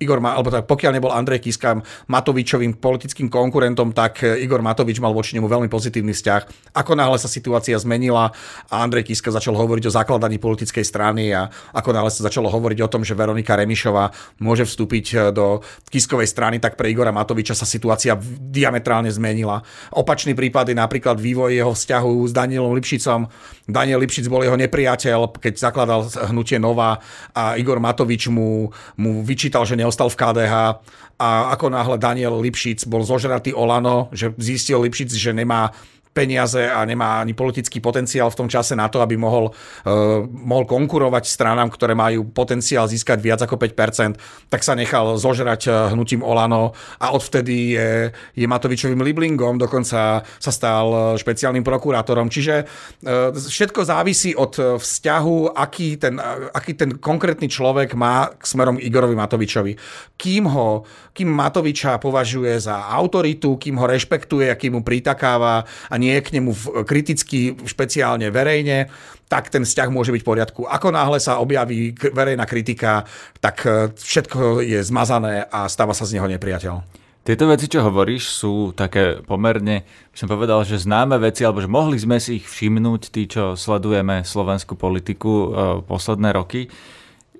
Igor, 0.00 0.18
alebo 0.18 0.48
tak, 0.48 0.64
pokiaľ 0.66 0.92
nebol 0.96 1.12
Andrej 1.12 1.44
Kiska 1.44 1.78
Matovičovým 2.08 2.80
politickým 2.80 3.28
konkurentom, 3.28 3.92
tak 3.92 4.24
Igor 4.24 4.64
Matovič 4.64 4.98
mal 4.98 5.12
voči 5.12 5.36
nemu 5.36 5.46
veľmi 5.46 5.68
pozitívny 5.68 6.16
vzťah. 6.16 6.72
Ako 6.74 6.96
náhle 6.96 7.20
sa 7.20 7.28
situácia 7.28 7.76
zmenila 7.76 8.32
a 8.72 8.74
Andrej 8.80 9.12
Kiska 9.12 9.30
začal 9.30 9.54
hovoriť 9.54 9.84
o 9.86 9.94
zakladaní 9.94 10.40
politickej 10.40 10.82
strany 10.82 11.34
a 11.36 11.52
ako 11.76 11.90
náhle 11.92 12.10
sa 12.10 12.24
začalo 12.26 12.48
hovoriť 12.48 12.78
o 12.82 12.90
tom, 12.90 13.04
že 13.04 13.12
Veronika 13.18 13.58
Remišová 13.58 14.14
môže 14.40 14.64
vstúpiť 14.64 15.34
do 15.36 15.60
Kiskovej 15.92 16.30
strany, 16.30 16.56
tak 16.62 16.80
pre 16.80 16.88
Igora 16.88 17.12
Matoviča 17.12 17.52
sa 17.52 17.68
situácia 17.68 18.16
diametrálne 18.40 19.10
zmenila. 19.12 19.60
Opačný 19.92 20.32
prípad 20.32 20.72
je 20.72 20.76
napríklad 20.78 21.18
vývoj 21.18 21.52
jeho 21.52 21.72
vzťahu 21.74 22.12
s 22.28 22.32
Danielom 22.32 22.72
Lipšicom. 22.72 23.28
Daniel 23.68 24.00
Lipšic 24.02 24.26
bol 24.30 24.42
jeho 24.42 24.56
nepriateľ, 24.72 25.36
keď 25.36 25.54
zakladal 25.60 26.08
hnutie 26.32 26.56
Nova 26.56 26.96
a 27.36 27.60
Igor 27.60 27.76
Matovič 27.76 28.32
mu, 28.32 28.72
mu 28.96 29.20
vyčítal, 29.20 29.68
že 29.68 29.76
neostal 29.76 30.08
v 30.08 30.16
KDH 30.16 30.80
a 31.20 31.52
ako 31.52 31.68
náhle 31.68 32.00
Daniel 32.00 32.40
Lipšic 32.40 32.88
bol 32.88 33.04
zožratý 33.04 33.52
Olano, 33.52 34.08
že 34.16 34.32
zistil 34.40 34.80
Lipšic, 34.80 35.12
že 35.12 35.36
nemá 35.36 35.76
peniaze 36.12 36.68
a 36.68 36.84
nemá 36.84 37.24
ani 37.24 37.32
politický 37.32 37.80
potenciál 37.80 38.28
v 38.28 38.38
tom 38.44 38.48
čase 38.48 38.76
na 38.76 38.86
to, 38.92 39.00
aby 39.00 39.16
mohol, 39.16 39.48
uh, 39.48 40.22
mohol 40.28 40.68
konkurovať 40.68 41.24
stranám, 41.24 41.72
ktoré 41.72 41.96
majú 41.96 42.28
potenciál 42.28 42.84
získať 42.84 43.18
viac 43.18 43.40
ako 43.40 43.56
5%, 43.56 44.20
tak 44.52 44.60
sa 44.60 44.76
nechal 44.76 45.16
zožrať 45.16 45.62
eh, 45.66 45.72
hnutím 45.96 46.20
Olano 46.20 46.76
a 47.00 47.16
odvtedy 47.16 47.74
je, 47.74 47.90
je 48.36 48.46
Matovičovým 48.46 49.00
liblingom, 49.00 49.56
dokonca 49.56 50.20
sa 50.20 50.52
stal 50.52 50.86
eh, 50.92 51.00
špeciálnym 51.16 51.64
prokurátorom. 51.64 52.28
Čiže 52.28 52.54
uh, 52.62 53.32
všetko 53.32 53.80
závisí 53.88 54.36
od 54.36 54.78
vzťahu, 54.78 55.56
aký 55.56 55.96
ten, 55.96 56.20
aký 56.52 56.76
ten 56.76 57.00
konkrétny 57.00 57.48
človek 57.48 57.96
má 57.96 58.28
k 58.36 58.44
smerom 58.44 58.76
Igorovi 58.76 59.16
Matovičovi. 59.16 59.72
Kým 60.20 60.44
ho, 60.52 60.84
kým 61.12 61.28
Matoviča 61.28 62.00
považuje 62.00 62.56
za 62.56 62.88
autoritu, 62.88 63.60
kým 63.60 63.76
ho 63.76 63.86
rešpektuje, 63.86 64.48
kým 64.56 64.76
mu 64.76 64.80
pritakáva 64.80 65.64
a 65.92 65.94
nie 66.00 66.16
je 66.16 66.24
k 66.24 66.32
nemu 66.40 66.50
kriticky, 66.88 67.56
špeciálne 67.68 68.32
verejne, 68.32 68.88
tak 69.28 69.48
ten 69.48 69.64
vzťah 69.64 69.88
môže 69.88 70.12
byť 70.12 70.20
v 70.20 70.28
poriadku. 70.28 70.60
Ako 70.68 70.92
náhle 70.92 71.16
sa 71.16 71.40
objaví 71.40 71.96
verejná 71.96 72.44
kritika, 72.44 73.08
tak 73.40 73.64
e, 73.64 73.88
všetko 73.96 74.60
je 74.60 74.84
zmazané 74.84 75.48
a 75.48 75.72
stáva 75.72 75.96
sa 75.96 76.04
z 76.04 76.20
neho 76.20 76.28
nepriateľ. 76.28 77.00
Tieto 77.22 77.46
veci, 77.48 77.70
čo 77.70 77.86
hovoríš, 77.86 78.28
sú 78.28 78.74
také 78.76 79.22
pomerne, 79.24 79.86
by 80.12 80.16
som 80.18 80.28
povedal, 80.28 80.66
že 80.66 80.82
známe 80.82 81.16
veci, 81.22 81.46
alebo 81.46 81.62
že 81.62 81.70
mohli 81.70 81.96
sme 81.96 82.18
si 82.18 82.42
ich 82.42 82.46
všimnúť, 82.50 83.02
tí, 83.08 83.30
čo 83.30 83.56
sledujeme 83.56 84.20
slovenskú 84.20 84.76
politiku 84.76 85.32
e, 85.32 85.46
posledné 85.86 86.28
roky. 86.36 86.68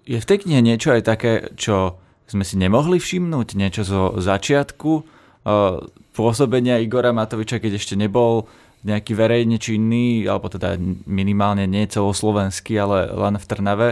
Je 0.08 0.16
v 0.16 0.28
tej 0.28 0.48
knihe 0.48 0.64
niečo 0.64 0.96
aj 0.96 1.02
také, 1.04 1.52
čo 1.60 2.00
sme 2.26 2.44
si 2.46 2.54
nemohli 2.56 2.98
všimnúť, 2.98 3.58
niečo 3.58 3.82
zo 3.82 4.02
začiatku 4.18 5.04
pôsobenia 6.12 6.78
Igora 6.78 7.10
Matoviča, 7.10 7.58
keď 7.58 7.80
ešte 7.80 7.94
nebol 7.98 8.46
nejaký 8.82 9.14
verejne 9.14 9.62
činný, 9.62 10.26
alebo 10.26 10.50
teda 10.50 10.74
minimálne 11.06 11.66
nie 11.70 11.86
celoslovenský, 11.86 12.74
ale 12.78 13.10
len 13.10 13.38
v 13.38 13.46
Trnave. 13.46 13.88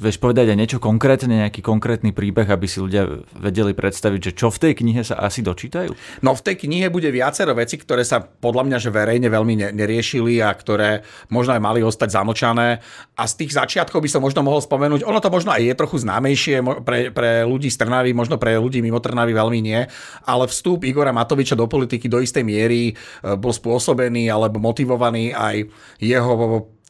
Vieš 0.00 0.16
povedať 0.16 0.48
aj 0.48 0.56
niečo 0.56 0.78
konkrétne, 0.80 1.36
nejaký 1.36 1.60
konkrétny 1.60 2.16
príbeh, 2.16 2.48
aby 2.48 2.64
si 2.64 2.80
ľudia 2.80 3.04
vedeli 3.36 3.76
predstaviť, 3.76 4.32
že 4.32 4.32
čo 4.32 4.48
v 4.48 4.56
tej 4.56 4.72
knihe 4.80 5.04
sa 5.04 5.20
asi 5.20 5.44
dočítajú? 5.44 5.92
No 6.24 6.32
v 6.32 6.40
tej 6.40 6.64
knihe 6.64 6.88
bude 6.88 7.12
viacero 7.12 7.52
veci, 7.52 7.76
ktoré 7.76 8.00
sa 8.00 8.24
podľa 8.24 8.64
mňa 8.64 8.78
že 8.80 8.88
verejne 8.88 9.28
veľmi 9.28 9.76
neriešili 9.76 10.40
a 10.40 10.48
ktoré 10.56 11.04
možno 11.28 11.60
aj 11.60 11.60
mali 11.60 11.84
ostať 11.84 12.08
zamlčané. 12.08 12.80
A 13.20 13.22
z 13.28 13.34
tých 13.44 13.52
začiatkov 13.52 14.00
by 14.00 14.08
som 14.08 14.24
možno 14.24 14.40
mohol 14.40 14.64
spomenúť, 14.64 15.04
ono 15.04 15.20
to 15.20 15.28
možno 15.28 15.52
aj 15.52 15.60
je 15.60 15.74
trochu 15.76 15.96
známejšie 16.08 16.64
pre, 16.80 17.12
pre 17.12 17.44
ľudí 17.44 17.68
z 17.68 17.84
Trnavy, 17.84 18.16
možno 18.16 18.40
pre 18.40 18.56
ľudí 18.56 18.80
mimo 18.80 18.96
Trnavy 18.96 19.36
veľmi 19.36 19.60
nie, 19.60 19.84
ale 20.24 20.44
vstup 20.48 20.88
Igora 20.88 21.12
Matoviča 21.12 21.52
do 21.52 21.68
politiky 21.68 22.08
do 22.08 22.16
istej 22.16 22.48
miery 22.48 22.90
e, 22.90 22.92
bol 23.36 23.52
spôsobený 23.52 24.32
alebo 24.32 24.56
motivovaný 24.56 25.36
aj 25.36 25.68
jeho 26.00 26.32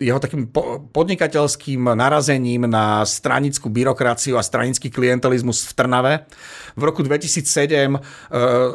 jeho 0.01 0.17
takým 0.17 0.49
podnikateľským 0.97 1.93
narazením 1.93 2.65
na 2.65 3.05
stranickú 3.05 3.69
byrokraciu 3.69 4.41
a 4.41 4.43
stranický 4.43 4.89
klientelizmus 4.89 5.69
v 5.69 5.73
Trnave. 5.77 6.13
V 6.73 6.83
roku 6.89 7.05
2007 7.05 7.69
e, 7.69 7.99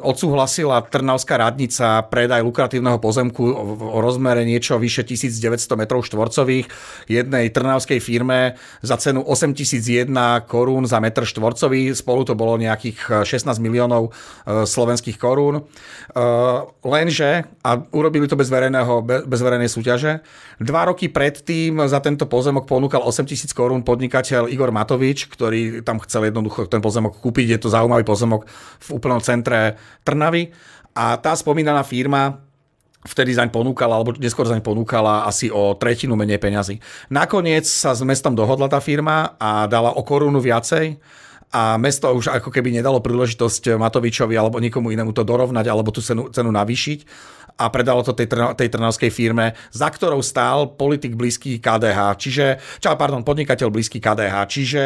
odsúhlasila 0.05 0.85
Trnavská 0.85 1.41
radnica 1.41 2.05
predaj 2.13 2.45
lukratívneho 2.45 3.01
pozemku 3.01 3.41
o 3.81 3.97
rozmere 4.05 4.45
niečo 4.45 4.77
vyše 4.77 5.01
1900 5.01 5.73
m 5.73 5.83
štvorcových 5.89 6.65
jednej 7.09 7.49
trnavskej 7.49 7.97
firme 7.97 8.61
za 8.85 9.01
cenu 9.01 9.25
8001 9.25 10.05
korún 10.45 10.85
za 10.85 11.01
metr 11.01 11.25
štvorcový. 11.25 11.97
Spolu 11.97 12.21
to 12.21 12.37
bolo 12.37 12.61
nejakých 12.61 13.25
16 13.25 13.49
miliónov 13.57 14.13
e, 14.45 14.69
slovenských 14.69 15.17
korún. 15.17 15.65
Lenže, 16.85 17.43
a 17.65 17.71
urobili 17.91 18.29
to 18.29 18.37
bez, 18.37 18.47
verejného, 18.47 19.01
bez 19.03 19.39
verejnej 19.41 19.67
súťaže, 19.67 20.21
dva 20.61 20.87
roky 20.87 21.11
predtým 21.15 21.79
za 21.87 22.03
tento 22.03 22.27
pozemok 22.27 22.67
ponúkal 22.67 22.99
8 22.99 23.23
tisíc 23.23 23.55
korún 23.55 23.87
podnikateľ 23.87 24.51
Igor 24.51 24.75
Matovič, 24.75 25.31
ktorý 25.31 25.79
tam 25.79 26.03
chcel 26.03 26.27
jednoducho 26.27 26.67
ten 26.67 26.83
pozemok 26.83 27.23
kúpiť. 27.23 27.55
Je 27.55 27.59
to 27.63 27.71
zaujímavé 27.71 28.03
pozemok 28.03 28.43
v 28.83 28.87
úplnom 28.91 29.23
centre 29.23 29.79
Trnavy. 30.03 30.51
A 30.91 31.15
tá 31.15 31.31
spomínaná 31.31 31.87
firma 31.87 32.43
vtedy 33.07 33.31
zaň 33.31 33.47
ponúkala, 33.47 33.95
alebo 33.95 34.11
neskôr 34.19 34.43
zaň 34.43 34.59
ponúkala 34.59 35.23
asi 35.23 35.47
o 35.47 35.71
tretinu 35.79 36.19
menej 36.19 36.41
peňazí. 36.41 36.83
Nakoniec 37.07 37.63
sa 37.63 37.95
s 37.95 38.03
mestom 38.03 38.35
dohodla 38.35 38.67
tá 38.67 38.83
firma 38.83 39.39
a 39.39 39.71
dala 39.71 39.95
o 39.95 40.03
korunu 40.03 40.43
viacej 40.43 40.99
a 41.53 41.77
mesto 41.77 42.09
už 42.11 42.31
ako 42.31 42.49
keby 42.51 42.73
nedalo 42.73 42.99
príležitosť 42.99 43.77
Matovičovi 43.77 44.35
alebo 44.35 44.59
nikomu 44.59 44.91
inému 44.91 45.13
to 45.15 45.23
dorovnať 45.23 45.65
alebo 45.69 45.93
tú 45.93 46.01
cenu, 46.03 46.27
cenu 46.33 46.49
navýšiť. 46.51 46.99
A 47.55 47.71
predalo 47.71 48.03
to 48.03 48.11
tej, 48.11 48.27
tej 48.59 48.67
trnavskej 48.67 49.07
firme, 49.07 49.55
za 49.71 49.87
ktorou 49.87 50.19
stál 50.19 50.75
politik 50.75 51.15
blízky 51.15 51.55
KDH, 51.63 51.99
čiže, 52.19 52.45
čo, 52.83 52.91
pardon, 52.99 53.23
podnikateľ 53.23 53.71
blízky 53.71 54.03
KDH, 54.03 54.35
čiže, 54.51 54.85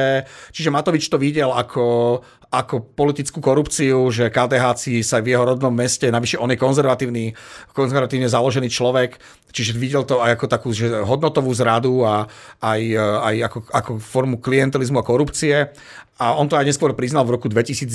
čiže 0.54 0.70
Matovič 0.70 1.10
to 1.10 1.18
videl 1.18 1.50
ako, 1.50 2.22
ako 2.54 2.94
politickú 2.94 3.42
korupciu, 3.42 4.14
že 4.14 4.30
KDH 4.30 5.02
sa 5.02 5.18
v 5.18 5.34
jeho 5.34 5.50
rodnom 5.50 5.74
meste, 5.74 6.14
navyše 6.14 6.38
on 6.38 6.54
je 6.54 6.62
konzervatívny, 6.62 7.34
konzervatívne 7.74 8.30
založený 8.30 8.70
človek, 8.70 9.18
čiže 9.50 9.78
videl 9.78 10.06
to 10.06 10.22
aj 10.22 10.38
ako 10.38 10.46
takú 10.48 10.70
že 10.74 10.90
hodnotovú 11.06 11.50
zradu 11.54 12.06
a 12.06 12.30
aj, 12.62 12.82
aj 13.00 13.36
ako, 13.50 13.60
ako 13.74 13.92
formu 13.98 14.38
klientelizmu 14.38 15.02
a 15.02 15.08
korupcie 15.08 15.74
a 16.20 16.36
on 16.36 16.52
to 16.52 16.60
aj 16.60 16.68
neskôr 16.68 16.92
priznal 16.92 17.24
v 17.24 17.40
roku 17.40 17.48
2010, 17.48 17.88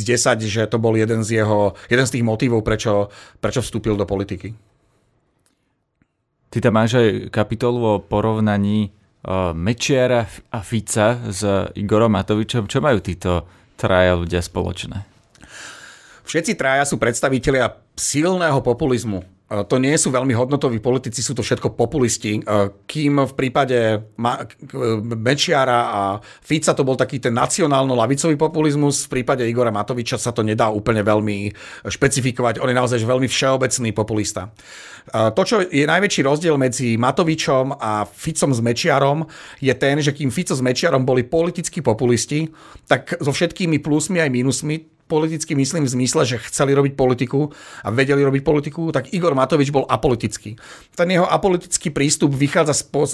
že 0.49 0.65
to 0.65 0.81
bol 0.81 0.97
jeden 0.97 1.21
z, 1.21 1.45
jeho, 1.45 1.77
jeden 1.93 2.09
z 2.09 2.13
tých 2.17 2.25
motivov, 2.25 2.65
prečo, 2.65 3.13
prečo 3.37 3.61
vstúpil 3.61 4.01
do 4.01 4.09
politiky. 4.09 4.57
Ty 6.49 6.59
tam 6.65 6.73
máš 6.73 6.97
aj 6.97 7.29
kapitolu 7.29 7.79
o 7.85 7.95
porovnaní 8.01 8.89
uh, 8.89 9.53
Mečiara 9.53 10.25
a 10.49 10.65
Fica 10.65 11.21
s 11.29 11.45
Igorom 11.77 12.17
Matovičom. 12.17 12.65
Čo 12.65 12.81
majú 12.81 13.05
títo 13.05 13.45
traja 13.77 14.17
ľudia 14.17 14.41
spoločné? 14.41 15.05
Všetci 16.25 16.57
traja 16.57 16.89
sú 16.89 16.97
predstavitelia 16.97 17.77
silného 17.93 18.65
populizmu 18.65 19.34
to 19.69 19.77
nie 19.79 19.95
sú 19.95 20.11
veľmi 20.11 20.35
hodnotoví 20.35 20.83
politici, 20.83 21.23
sú 21.23 21.37
to 21.37 21.47
všetko 21.47 21.79
populisti. 21.79 22.43
Kým 22.89 23.15
v 23.23 23.35
prípade 23.39 24.11
Mečiara 25.15 25.81
a 25.93 26.01
Fica 26.19 26.75
to 26.75 26.83
bol 26.83 26.99
taký 26.99 27.23
ten 27.23 27.37
nacionálno-lavicový 27.37 28.35
populizmus, 28.35 29.07
v 29.07 29.21
prípade 29.21 29.47
Igora 29.47 29.71
Matoviča 29.71 30.19
sa 30.19 30.35
to 30.35 30.41
nedá 30.41 30.73
úplne 30.73 31.05
veľmi 31.05 31.53
špecifikovať. 31.87 32.59
On 32.59 32.71
je 32.73 32.81
naozaj 32.81 33.05
veľmi 33.05 33.29
všeobecný 33.29 33.91
populista. 33.93 34.51
To, 35.13 35.43
čo 35.45 35.61
je 35.61 35.85
najväčší 35.85 36.25
rozdiel 36.25 36.57
medzi 36.57 36.97
Matovičom 36.97 37.77
a 37.77 38.09
Ficom 38.09 38.57
s 38.57 38.65
Mečiarom, 38.65 39.29
je 39.61 39.75
ten, 39.77 40.01
že 40.01 40.17
kým 40.17 40.33
Fico 40.33 40.57
s 40.57 40.65
Mečiarom 40.65 41.05
boli 41.05 41.29
politickí 41.29 41.85
populisti, 41.85 42.49
tak 42.89 43.21
so 43.21 43.29
všetkými 43.29 43.85
plusmi 43.85 44.25
aj 44.25 44.33
mínusmi 44.33 44.94
politicky 45.07 45.53
myslím 45.55 45.85
v 45.85 45.95
zmysle, 46.01 46.23
že 46.25 46.43
chceli 46.49 46.73
robiť 46.73 46.97
politiku 46.97 47.53
a 47.85 47.89
vedeli 47.93 48.25
robiť 48.25 48.43
politiku, 48.43 48.89
tak 48.91 49.13
Igor 49.13 49.37
Matovič 49.37 49.69
bol 49.69 49.85
apolitický. 49.85 50.57
Ten 50.97 51.09
jeho 51.13 51.29
apolitický 51.29 51.93
prístup 51.93 52.33
vychádza 52.33 52.75
z, 52.75 52.83
po, 52.89 53.05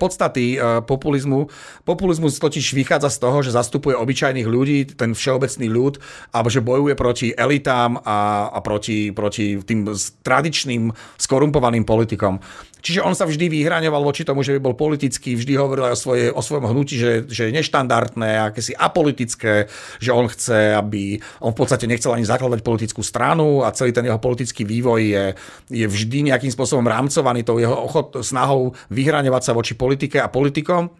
podstaty 0.00 0.56
uh, 0.56 0.80
populizmu. 0.80 1.52
Populizmus 1.84 2.40
totiž 2.40 2.72
vychádza 2.72 3.12
z 3.12 3.18
toho, 3.18 3.38
že 3.44 3.52
zastupuje 3.52 3.96
obyčajných 3.96 4.48
ľudí, 4.48 4.78
ten 4.96 5.12
všeobecný 5.12 5.66
ľud, 5.68 5.94
alebo 6.32 6.48
že 6.48 6.64
bojuje 6.64 6.94
proti 6.96 7.26
elitám 7.36 8.00
a, 8.00 8.48
a 8.48 8.58
proti, 8.64 9.12
proti 9.12 9.60
tým 9.60 9.88
tradičným 10.24 10.90
skorumpovaným 11.20 11.84
politikom. 11.84 12.40
Čiže 12.78 13.02
on 13.02 13.14
sa 13.14 13.26
vždy 13.26 13.50
vyhraňoval 13.50 14.02
voči 14.06 14.22
tomu, 14.22 14.46
že 14.46 14.54
by 14.58 14.60
bol 14.62 14.74
politický, 14.78 15.34
vždy 15.34 15.54
hovoril 15.58 15.90
aj 15.90 15.94
o, 15.94 15.98
svoje, 15.98 16.24
o 16.30 16.42
svojom 16.42 16.70
hnutí, 16.70 16.94
že, 16.94 17.12
že 17.26 17.50
je 17.50 17.56
neštandardné, 17.58 18.52
akési 18.52 18.72
apolitické, 18.74 19.66
že 19.98 20.10
on 20.14 20.30
chce, 20.30 20.74
aby 20.78 21.18
on 21.42 21.50
v 21.54 21.58
podstate 21.58 21.90
nechcel 21.90 22.14
ani 22.14 22.26
zakladať 22.26 22.62
politickú 22.62 23.02
stranu 23.02 23.66
a 23.66 23.74
celý 23.74 23.90
ten 23.90 24.06
jeho 24.06 24.22
politický 24.22 24.62
vývoj 24.62 25.00
je, 25.02 25.24
je 25.72 25.86
vždy 25.86 26.30
nejakým 26.30 26.54
spôsobom 26.54 26.86
rámcovaný 26.86 27.42
tou 27.42 27.58
jeho 27.58 27.74
ochot, 27.74 28.22
snahou 28.22 28.74
vyhraňovať 28.94 29.42
sa 29.42 29.52
voči 29.56 29.74
politike 29.74 30.22
a 30.22 30.30
politikom. 30.30 30.90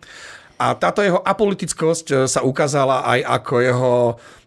A 0.58 0.74
táto 0.74 1.06
jeho 1.06 1.22
apolitickosť 1.22 2.06
e, 2.10 2.14
sa 2.26 2.42
ukázala 2.42 3.06
aj 3.06 3.20
ako 3.22 3.54
jeho, 3.62 3.94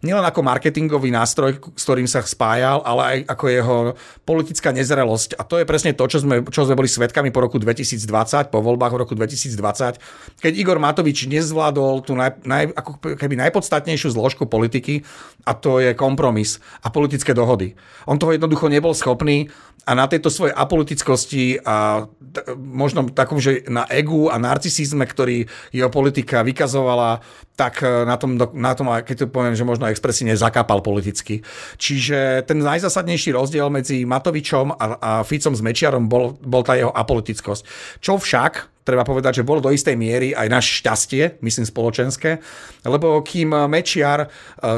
nielen 0.02 0.26
ako 0.26 0.42
marketingový 0.42 1.14
nástroj, 1.14 1.62
s 1.78 1.84
ktorým 1.86 2.10
sa 2.10 2.26
spájal, 2.26 2.82
ale 2.82 3.02
aj 3.02 3.18
ako 3.38 3.46
jeho 3.48 3.78
politická 4.26 4.74
nezrelosť. 4.74 5.38
A 5.38 5.46
to 5.46 5.62
je 5.62 5.66
presne 5.66 5.94
to, 5.94 6.04
čo 6.10 6.22
sme, 6.22 6.42
čo 6.50 6.66
sme 6.66 6.78
boli 6.78 6.90
svetkami 6.90 7.30
po 7.30 7.46
roku 7.46 7.62
2020, 7.62 8.50
po 8.50 8.60
voľbách 8.60 8.94
v 8.94 9.02
roku 9.02 9.14
2020, 9.14 10.42
keď 10.42 10.54
Igor 10.58 10.82
Matovič 10.82 11.30
nezvládol 11.30 12.02
tú 12.06 12.18
naj, 12.18 12.42
naj, 12.44 12.74
ako 12.74 12.92
keby 13.18 13.38
najpodstatnejšiu 13.48 14.18
zložku 14.18 14.50
politiky 14.50 15.06
a 15.46 15.54
to 15.54 15.78
je 15.82 15.94
kompromis 15.94 16.58
a 16.82 16.90
politické 16.90 17.38
dohody. 17.38 17.78
On 18.10 18.18
toho 18.18 18.34
jednoducho 18.34 18.68
nebol 18.68 18.98
schopný 18.98 19.54
a 19.82 19.98
na 19.98 20.06
tejto 20.06 20.30
svojej 20.30 20.54
apolitickosti 20.54 21.58
a 21.66 22.06
možno 22.54 23.10
takom, 23.10 23.42
že 23.42 23.66
na 23.66 23.90
egu 23.90 24.30
a 24.30 24.38
narcisizme, 24.38 25.04
ktorý 25.10 25.50
jeho 25.74 25.90
politika 25.90 26.46
vykazovala, 26.46 27.26
tak 27.62 27.86
e, 27.86 28.10
na 28.10 28.18
tom, 28.18 28.42
na 28.58 28.74
tom 28.74 28.90
keď 28.90 29.16
to 29.16 29.26
poviem, 29.30 29.54
že 29.54 29.62
možno 29.62 29.86
expresívne 29.86 30.34
zakápal 30.34 30.82
politicky. 30.82 31.46
Čiže 31.78 32.50
ten 32.50 32.58
najzásadnejší 32.58 33.38
rozdiel 33.38 33.70
medzi 33.70 34.02
Matovičom 34.02 34.74
a, 34.74 34.86
a 34.98 35.12
Ficom 35.22 35.54
s 35.54 35.62
Mečiarom 35.62 36.10
bol, 36.10 36.34
bol 36.42 36.66
tá 36.66 36.74
jeho 36.74 36.90
apolitickosť. 36.90 37.62
Čo 38.02 38.18
však 38.18 38.82
treba 38.82 39.06
povedať, 39.06 39.42
že 39.42 39.48
bolo 39.48 39.62
do 39.62 39.70
istej 39.70 39.94
miery 39.94 40.34
aj 40.34 40.48
naše 40.50 40.82
šťastie, 40.82 41.38
myslím 41.46 41.70
spoločenské, 41.70 42.42
lebo 42.90 43.22
kým 43.22 43.54
Mečiar 43.70 44.26
e, 44.26 44.28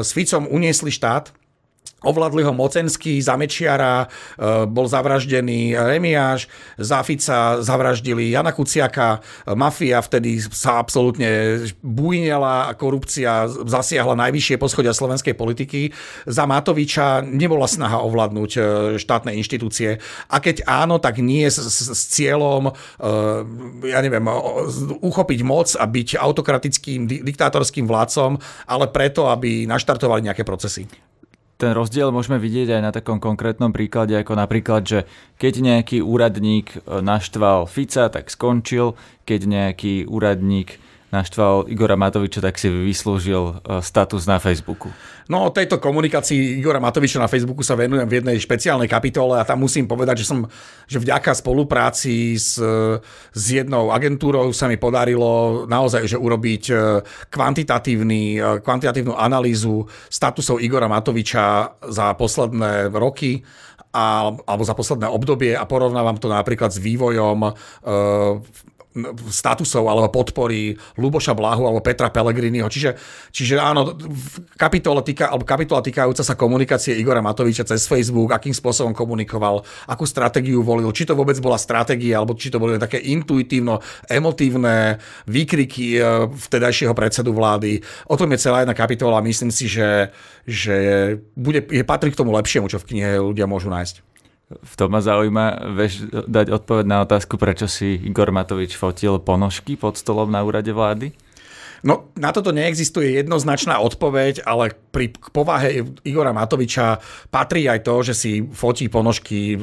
s 0.04 0.12
Ficom 0.12 0.44
uniesli 0.44 0.92
štát, 0.92 1.32
Ovládli 2.04 2.44
ho 2.44 2.52
Mocenský, 2.52 3.16
za 3.24 3.34
Mečiara, 3.40 4.04
e, 4.04 4.06
bol 4.68 4.84
zavraždený 4.84 5.72
Remiáš, 5.72 6.46
za 6.76 7.00
Fica 7.00 7.64
zavraždili 7.64 8.28
Jana 8.28 8.52
Kuciaka, 8.52 9.18
e, 9.18 9.56
mafia 9.56 10.04
vtedy 10.04 10.36
sa 10.52 10.84
absolútne 10.84 11.64
bujnela 11.80 12.68
a 12.68 12.76
korupcia 12.76 13.48
zasiahla 13.48 14.20
najvyššie 14.20 14.60
poschodia 14.60 14.92
slovenskej 14.92 15.32
politiky. 15.32 15.96
Za 16.28 16.44
Matoviča 16.44 17.24
nebola 17.24 17.64
snaha 17.64 18.04
ovládnuť 18.04 18.50
e, 18.52 18.60
štátne 19.00 19.32
inštitúcie. 19.40 19.96
A 20.28 20.36
keď 20.44 20.68
áno, 20.68 21.00
tak 21.00 21.24
nie 21.24 21.48
s, 21.48 21.56
s, 21.56 21.88
s 21.88 22.02
cieľom, 22.12 22.76
ja 23.84 24.00
neviem, 24.04 24.24
uchopiť 25.00 25.40
moc 25.46 25.72
a 25.78 25.84
byť 25.88 26.20
autokratickým, 26.20 27.06
diktátorským 27.06 27.88
vládcom, 27.88 28.36
ale 28.68 28.86
preto, 28.92 29.30
aby 29.30 29.64
naštartovali 29.64 30.26
nejaké 30.28 30.44
procesy 30.44 30.84
ten 31.64 31.72
rozdiel 31.72 32.12
môžeme 32.12 32.36
vidieť 32.36 32.76
aj 32.76 32.82
na 32.84 32.92
takom 32.92 33.16
konkrétnom 33.16 33.72
príklade, 33.72 34.12
ako 34.12 34.36
napríklad, 34.36 34.84
že 34.84 34.98
keď 35.40 35.64
nejaký 35.64 36.04
úradník 36.04 36.76
e, 36.76 37.00
naštval 37.00 37.64
Fica, 37.64 38.12
tak 38.12 38.28
skončil, 38.28 38.92
keď 39.24 39.40
nejaký 39.48 40.04
úradník 40.04 40.76
naštval 41.14 41.70
Igora 41.70 41.94
Matoviča, 41.94 42.42
tak 42.42 42.58
si 42.58 42.66
vyslúžil 42.66 43.62
e, 43.62 43.78
status 43.78 44.26
na 44.26 44.42
Facebooku. 44.42 44.90
No 45.30 45.48
o 45.48 45.54
tejto 45.54 45.80
komunikácii 45.80 46.60
Igora 46.60 46.82
Matoviča 46.82 47.22
na 47.22 47.30
Facebooku 47.30 47.62
sa 47.62 47.78
venujem 47.78 48.04
v 48.04 48.20
jednej 48.20 48.36
špeciálnej 48.36 48.90
kapitole 48.90 49.38
a 49.38 49.46
tam 49.46 49.62
musím 49.62 49.88
povedať, 49.88 50.20
že 50.20 50.28
som, 50.28 50.44
že 50.84 51.00
vďaka 51.00 51.32
spolupráci 51.32 52.36
s, 52.36 52.60
s 53.32 53.44
jednou 53.48 53.88
agentúrou 53.94 54.52
sa 54.52 54.68
mi 54.68 54.76
podarilo 54.76 55.64
naozaj, 55.64 56.10
že 56.10 56.18
urobiť 56.18 56.64
e, 56.68 56.74
kvantitatívny, 57.30 58.22
e, 58.36 58.60
kvantitatívnu 58.60 59.16
analýzu 59.16 59.86
statusov 60.10 60.60
Igora 60.60 60.90
Matoviča 60.90 61.78
za 61.88 62.12
posledné 62.18 62.90
roky 62.92 63.40
a, 63.94 64.34
alebo 64.34 64.64
za 64.66 64.74
posledné 64.74 65.06
obdobie 65.06 65.54
a 65.54 65.62
porovnávam 65.64 66.18
to 66.18 66.26
napríklad 66.26 66.74
s 66.74 66.82
vývojom 66.82 67.38
e, 67.46 67.52
statusov 69.28 69.90
alebo 69.90 70.06
podpory 70.08 70.78
Luboša 70.94 71.34
Blahu 71.34 71.66
alebo 71.66 71.82
Petra 71.82 72.14
Pellegriniho. 72.14 72.70
Čiže, 72.70 72.94
čiže 73.34 73.58
áno, 73.58 73.98
kapitola, 74.54 75.02
týka, 75.02 75.34
alebo 75.34 75.42
kapitola 75.42 75.82
týkajúca 75.82 76.22
sa 76.22 76.38
komunikácie 76.38 76.94
Igora 76.94 77.18
Matoviča 77.18 77.66
cez 77.66 77.90
Facebook, 77.90 78.30
akým 78.30 78.54
spôsobom 78.54 78.94
komunikoval, 78.94 79.66
akú 79.90 80.06
stratégiu 80.06 80.62
volil, 80.62 80.94
či 80.94 81.04
to 81.04 81.18
vôbec 81.18 81.34
bola 81.42 81.58
stratégia, 81.58 82.22
alebo 82.22 82.38
či 82.38 82.54
to 82.54 82.62
boli 82.62 82.78
také 82.78 83.02
intuitívno, 83.02 83.82
emotívne 84.06 85.02
výkriky 85.26 85.98
e, 85.98 86.30
vtedajšieho 86.30 86.94
predsedu 86.94 87.34
vlády. 87.34 87.82
O 88.06 88.14
tom 88.14 88.30
je 88.30 88.38
celá 88.38 88.62
jedna 88.62 88.78
kapitola. 88.78 89.18
Myslím 89.18 89.50
si, 89.50 89.66
že, 89.66 90.14
že 90.46 90.76
bude, 91.34 91.66
je 91.66 91.82
patrí 91.82 92.14
k 92.14 92.18
tomu 92.18 92.30
lepšiemu, 92.38 92.70
čo 92.70 92.78
v 92.78 92.94
knihe 92.94 93.18
ľudia 93.18 93.50
môžu 93.50 93.74
nájsť. 93.74 94.13
V 94.44 94.74
tom 94.76 94.92
ma 94.92 95.00
zaujíma, 95.00 95.72
vieš 95.72 96.04
dať 96.28 96.52
odpoveď 96.52 96.84
na 96.84 97.00
otázku, 97.00 97.40
prečo 97.40 97.64
si 97.64 97.96
Igor 97.96 98.28
Matovič 98.28 98.76
fotil 98.76 99.16
ponožky 99.16 99.72
pod 99.72 99.96
stolom 99.96 100.28
na 100.28 100.44
úrade 100.44 100.68
vlády? 100.68 101.16
No, 101.84 102.08
na 102.16 102.32
toto 102.32 102.48
neexistuje 102.48 103.12
jednoznačná 103.12 103.76
odpoveď, 103.76 104.48
ale 104.48 104.72
pri 104.88 105.12
povahe 105.36 105.84
Igora 106.08 106.32
Matoviča 106.32 106.96
patrí 107.28 107.68
aj 107.68 107.84
to, 107.84 107.94
že 108.00 108.14
si 108.16 108.32
fotí 108.40 108.88
ponožky 108.88 109.52
e, 109.52 109.56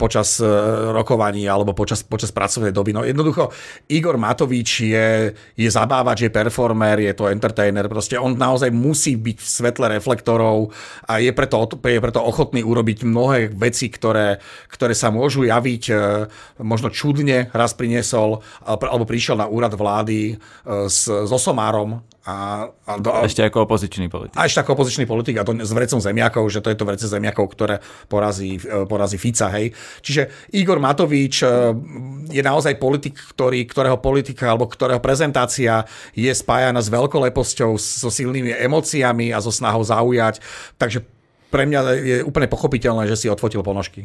počas 0.00 0.40
e, 0.40 0.48
rokovaní 0.96 1.44
alebo 1.44 1.76
počas, 1.76 2.00
počas 2.00 2.32
pracovnej 2.32 2.72
doby. 2.72 2.96
No 2.96 3.04
jednoducho, 3.04 3.52
Igor 3.92 4.16
Matovič 4.16 4.88
je, 4.88 5.36
je 5.36 5.68
zabávač, 5.68 6.24
je 6.24 6.32
performer, 6.32 7.04
je 7.04 7.12
to 7.12 7.28
entertainer, 7.28 7.84
proste 7.84 8.16
on 8.16 8.32
naozaj 8.32 8.72
musí 8.72 9.20
byť 9.20 9.36
v 9.36 9.48
svetle 9.60 9.92
reflektorov 9.92 10.72
a 11.04 11.20
je 11.20 11.36
preto, 11.36 11.68
je 11.68 12.00
preto 12.00 12.24
ochotný 12.24 12.64
urobiť 12.64 13.04
mnohé 13.04 13.52
veci, 13.52 13.92
ktoré, 13.92 14.40
ktoré 14.72 14.96
sa 14.96 15.12
môžu 15.12 15.44
javiť 15.44 15.84
e, 15.92 15.94
možno 16.64 16.88
čudne, 16.88 17.52
raz 17.52 17.76
priniesol 17.76 18.40
alebo 18.64 19.04
prišiel 19.04 19.36
na 19.36 19.44
úrad 19.52 19.76
vlády 19.76 20.40
s 20.64 21.04
so 21.26 21.38
Somárom. 21.38 22.02
A, 22.26 22.66
a, 22.86 22.98
do, 22.98 23.14
a 23.14 23.22
ešte 23.22 23.46
ako 23.46 23.70
opozičný 23.70 24.10
politik. 24.10 24.34
A 24.34 24.50
ešte 24.50 24.58
ako 24.58 24.82
opozičný 24.82 25.06
politik 25.06 25.38
a 25.38 25.46
to 25.46 25.54
s 25.54 25.70
vrecom 25.70 26.02
zemiakov, 26.02 26.42
že 26.50 26.58
to 26.58 26.74
je 26.74 26.78
to 26.78 26.82
vrece 26.82 27.06
zemiakov, 27.06 27.54
ktoré 27.54 27.78
porazí, 28.10 28.58
e, 28.58 28.82
porazí 28.82 29.14
Fica. 29.14 29.46
Hej. 29.54 29.70
Čiže 30.02 30.50
Igor 30.50 30.82
Matovič 30.82 31.46
e, 31.46 31.46
je 32.34 32.42
naozaj 32.42 32.82
politik, 32.82 33.14
ktorý, 33.14 33.62
ktorého 33.70 34.02
politika 34.02 34.50
alebo 34.50 34.66
ktorého 34.66 34.98
prezentácia 34.98 35.86
je 36.18 36.32
spájana 36.34 36.82
s 36.82 36.90
veľkoleposťou, 36.90 37.78
so 37.78 38.10
silnými 38.10 38.58
emóciami 38.58 39.30
a 39.30 39.38
so 39.38 39.54
snahou 39.54 39.86
zaujať. 39.86 40.42
Takže 40.82 41.06
pre 41.54 41.62
mňa 41.62 41.80
je 42.02 42.16
úplne 42.26 42.50
pochopiteľné, 42.50 43.06
že 43.06 43.16
si 43.16 43.26
odfotil 43.30 43.62
ponožky. 43.62 44.02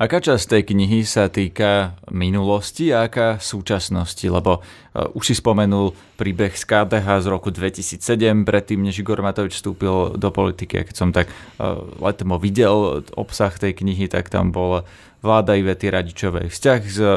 Aká 0.00 0.16
časť 0.16 0.56
tej 0.56 0.62
knihy 0.72 1.04
sa 1.04 1.28
týka 1.28 1.92
minulosti 2.08 2.88
a 2.88 3.04
aká 3.04 3.36
súčasnosti? 3.36 4.24
Lebo 4.24 4.64
uh, 4.64 5.12
už 5.12 5.28
si 5.28 5.34
spomenul 5.36 5.92
príbeh 6.16 6.56
z 6.56 6.64
KDH 6.64 7.20
z 7.20 7.26
roku 7.28 7.52
2007, 7.52 8.00
predtým, 8.48 8.80
než 8.80 9.04
Igor 9.04 9.20
Matovič 9.20 9.60
vstúpil 9.60 10.16
do 10.16 10.28
politiky. 10.32 10.80
A 10.80 10.86
keď 10.88 10.96
som 10.96 11.12
tak 11.12 11.28
uh, 11.28 11.84
letmo 12.00 12.40
videl 12.40 13.04
obsah 13.12 13.52
tej 13.52 13.76
knihy, 13.76 14.08
tak 14.08 14.32
tam 14.32 14.56
bol 14.56 14.88
vláda 15.20 15.52
Ivety 15.52 15.92
Radičovej, 15.92 16.48
vzťah 16.48 16.80
s 16.80 16.98
eh, 16.98 17.12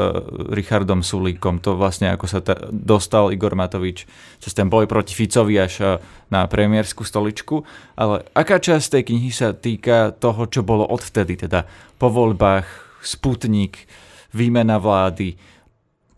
Richardom 0.52 1.02
Sulíkom, 1.02 1.64
to 1.64 1.80
vlastne 1.80 2.12
ako 2.12 2.26
sa 2.28 2.40
ta, 2.44 2.56
dostal 2.70 3.32
Igor 3.32 3.56
Matovič 3.56 4.04
cez 4.44 4.52
ten 4.52 4.68
boj 4.68 4.86
proti 4.92 5.16
Ficovi 5.16 5.56
až 5.56 5.74
eh, 5.80 5.90
na 6.28 6.46
premiérskú 6.46 7.08
stoličku, 7.08 7.64
ale 7.96 8.28
aká 8.36 8.60
časť 8.60 9.00
tej 9.00 9.04
knihy 9.12 9.32
sa 9.32 9.56
týka 9.56 10.12
toho, 10.16 10.48
čo 10.52 10.62
bolo 10.62 10.84
odvtedy, 10.84 11.40
teda 11.40 11.66
po 11.98 12.12
voľbách, 12.12 12.84
Sputnik, 13.04 13.84
výmena 14.32 14.80
vlády, 14.80 15.36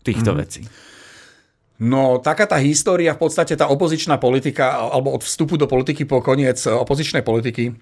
týchto 0.06 0.30
mm. 0.30 0.38
vecí? 0.38 0.62
No, 1.76 2.22
taká 2.22 2.48
tá 2.48 2.56
história, 2.56 3.12
v 3.12 3.26
podstate 3.28 3.52
tá 3.52 3.68
opozičná 3.68 4.16
politika, 4.16 4.80
alebo 4.80 5.12
od 5.12 5.20
vstupu 5.20 5.60
do 5.60 5.68
politiky 5.68 6.08
po 6.08 6.24
koniec 6.24 6.62
opozičnej 6.64 7.20
politiky, 7.20 7.74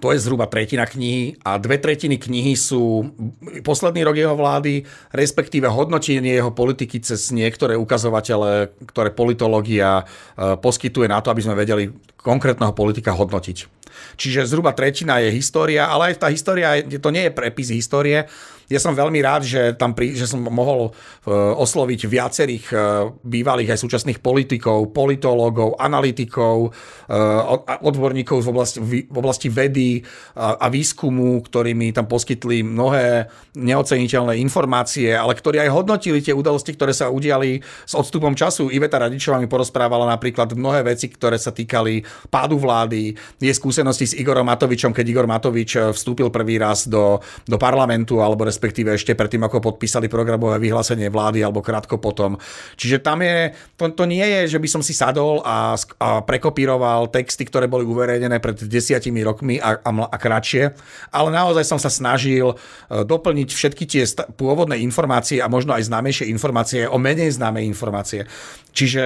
to 0.00 0.08
je 0.08 0.24
zhruba 0.24 0.48
tretina 0.48 0.88
knihy 0.88 1.36
a 1.44 1.60
dve 1.60 1.76
tretiny 1.76 2.16
knihy 2.16 2.56
sú 2.56 3.12
posledný 3.60 4.08
rok 4.08 4.16
jeho 4.16 4.32
vlády, 4.32 4.88
respektíve 5.12 5.68
hodnotenie 5.68 6.32
jeho 6.32 6.48
politiky 6.48 6.96
cez 7.04 7.28
niektoré 7.28 7.76
ukazovatele, 7.76 8.72
ktoré 8.88 9.12
politológia 9.12 10.00
e, 10.00 10.56
poskytuje 10.56 11.12
na 11.12 11.20
to, 11.20 11.28
aby 11.28 11.44
sme 11.44 11.60
vedeli 11.60 11.92
konkrétneho 12.16 12.72
politika 12.72 13.12
hodnotiť. 13.12 13.68
Čiže 14.16 14.48
zhruba 14.48 14.72
tretina 14.72 15.20
je 15.20 15.28
história, 15.28 15.84
ale 15.84 16.12
aj 16.12 16.24
tá 16.24 16.28
história, 16.32 16.80
to 16.80 17.12
nie 17.12 17.28
je 17.28 17.36
prepis 17.36 17.68
histórie, 17.68 18.24
ja 18.72 18.80
som 18.80 18.96
veľmi 18.96 19.20
rád, 19.20 19.44
že, 19.44 19.76
tam 19.76 19.92
pri, 19.92 20.16
že 20.16 20.24
som 20.24 20.40
mohol 20.40 20.88
uh, 20.88 21.52
osloviť 21.60 22.08
viacerých 22.08 22.64
uh, 22.72 23.12
bývalých 23.20 23.76
aj 23.76 23.82
súčasných 23.84 24.18
politikov, 24.24 24.96
politológov, 24.96 25.76
analytikov, 25.76 26.72
uh, 26.72 27.60
odborníkov 27.84 28.40
v 28.40 28.48
oblasti, 28.48 28.78
v 28.80 29.16
oblasti 29.16 29.52
vedy 29.52 30.00
a, 30.32 30.56
a 30.56 30.66
výskumu, 30.72 31.44
ktorí 31.44 31.76
mi 31.76 31.92
tam 31.92 32.08
poskytli 32.08 32.64
mnohé 32.64 33.28
neoceniteľné 33.52 34.40
informácie, 34.40 35.12
ale 35.12 35.36
ktorí 35.36 35.60
aj 35.60 35.70
hodnotili 35.70 36.24
tie 36.24 36.32
udalosti, 36.32 36.72
ktoré 36.72 36.96
sa 36.96 37.12
udiali 37.12 37.60
s 37.60 37.92
odstupom 37.92 38.32
času. 38.32 38.72
Iveta 38.72 38.96
Radičová 38.96 39.36
mi 39.36 39.50
porozprávala 39.50 40.08
napríklad 40.08 40.56
mnohé 40.56 40.86
veci, 40.86 41.12
ktoré 41.12 41.36
sa 41.36 41.52
týkali 41.52 42.00
pádu 42.32 42.56
vlády, 42.56 43.12
je 43.36 43.52
skúsenosti 43.52 44.08
s 44.08 44.16
Igorom 44.16 44.48
Matovičom, 44.48 44.94
keď 44.94 45.04
Igor 45.04 45.28
Matovič 45.28 45.76
vstúpil 45.92 46.32
prvý 46.32 46.56
raz 46.56 46.88
do, 46.88 47.20
do 47.44 47.56
parlamentu 47.60 48.22
alebo 48.22 48.46
respektíve 48.62 48.94
ešte 48.94 49.18
predtým, 49.18 49.42
ako 49.42 49.74
podpísali 49.74 50.06
programové 50.06 50.62
vyhlásenie 50.62 51.10
vlády 51.10 51.42
alebo 51.42 51.58
krátko 51.58 51.98
potom. 51.98 52.38
Čiže 52.78 53.02
tam 53.02 53.18
je, 53.18 53.50
to, 53.74 53.90
to 53.90 54.06
nie 54.06 54.22
je, 54.22 54.54
že 54.54 54.62
by 54.62 54.68
som 54.70 54.86
si 54.86 54.94
sadol 54.94 55.42
a, 55.42 55.74
a 55.74 56.22
prekopíroval 56.22 57.10
texty, 57.10 57.42
ktoré 57.42 57.66
boli 57.66 57.82
uverejnené 57.82 58.38
pred 58.38 58.54
desiatimi 58.54 59.26
rokmi 59.26 59.58
a, 59.58 59.82
a, 59.82 59.90
a 60.06 60.14
kratšie, 60.14 60.70
ale 61.10 61.28
naozaj 61.34 61.66
som 61.66 61.82
sa 61.82 61.90
snažil 61.90 62.54
e, 62.54 62.56
doplniť 63.02 63.50
všetky 63.50 63.82
tie 63.90 64.06
pôvodné 64.38 64.78
informácie 64.78 65.42
a 65.42 65.50
možno 65.50 65.74
aj 65.74 65.90
známejšie 65.90 66.30
informácie 66.30 66.86
o 66.86 67.02
menej 67.02 67.34
známej 67.34 67.66
informácie. 67.66 68.30
Čiže 68.72 69.04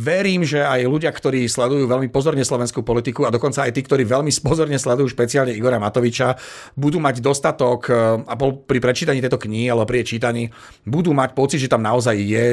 verím, 0.00 0.42
že 0.42 0.64
aj 0.64 0.88
ľudia, 0.88 1.12
ktorí 1.12 1.46
sledujú 1.46 1.86
veľmi 1.86 2.08
pozorne 2.08 2.42
slovenskú 2.42 2.82
politiku 2.82 3.28
a 3.28 3.30
dokonca 3.30 3.68
aj 3.68 3.76
tí, 3.76 3.84
ktorí 3.84 4.02
veľmi 4.02 4.32
pozorne 4.42 4.80
sledujú 4.80 5.12
špeciálne 5.12 5.54
Igora 5.54 5.78
Matoviča, 5.78 6.34
budú 6.74 6.98
mať 6.98 7.20
dostatok, 7.20 7.80
e, 7.92 7.92
a 8.24 8.34
bol 8.34 8.64
pri 8.64 8.77
prečítaní 8.82 9.18
tejto 9.22 9.38
knihy 9.38 9.70
alebo 9.70 9.86
pri 9.86 10.06
čítaní, 10.06 10.50
budú 10.86 11.14
mať 11.14 11.34
pocit, 11.34 11.60
že 11.62 11.72
tam 11.72 11.82
naozaj 11.84 12.16
je 12.18 12.44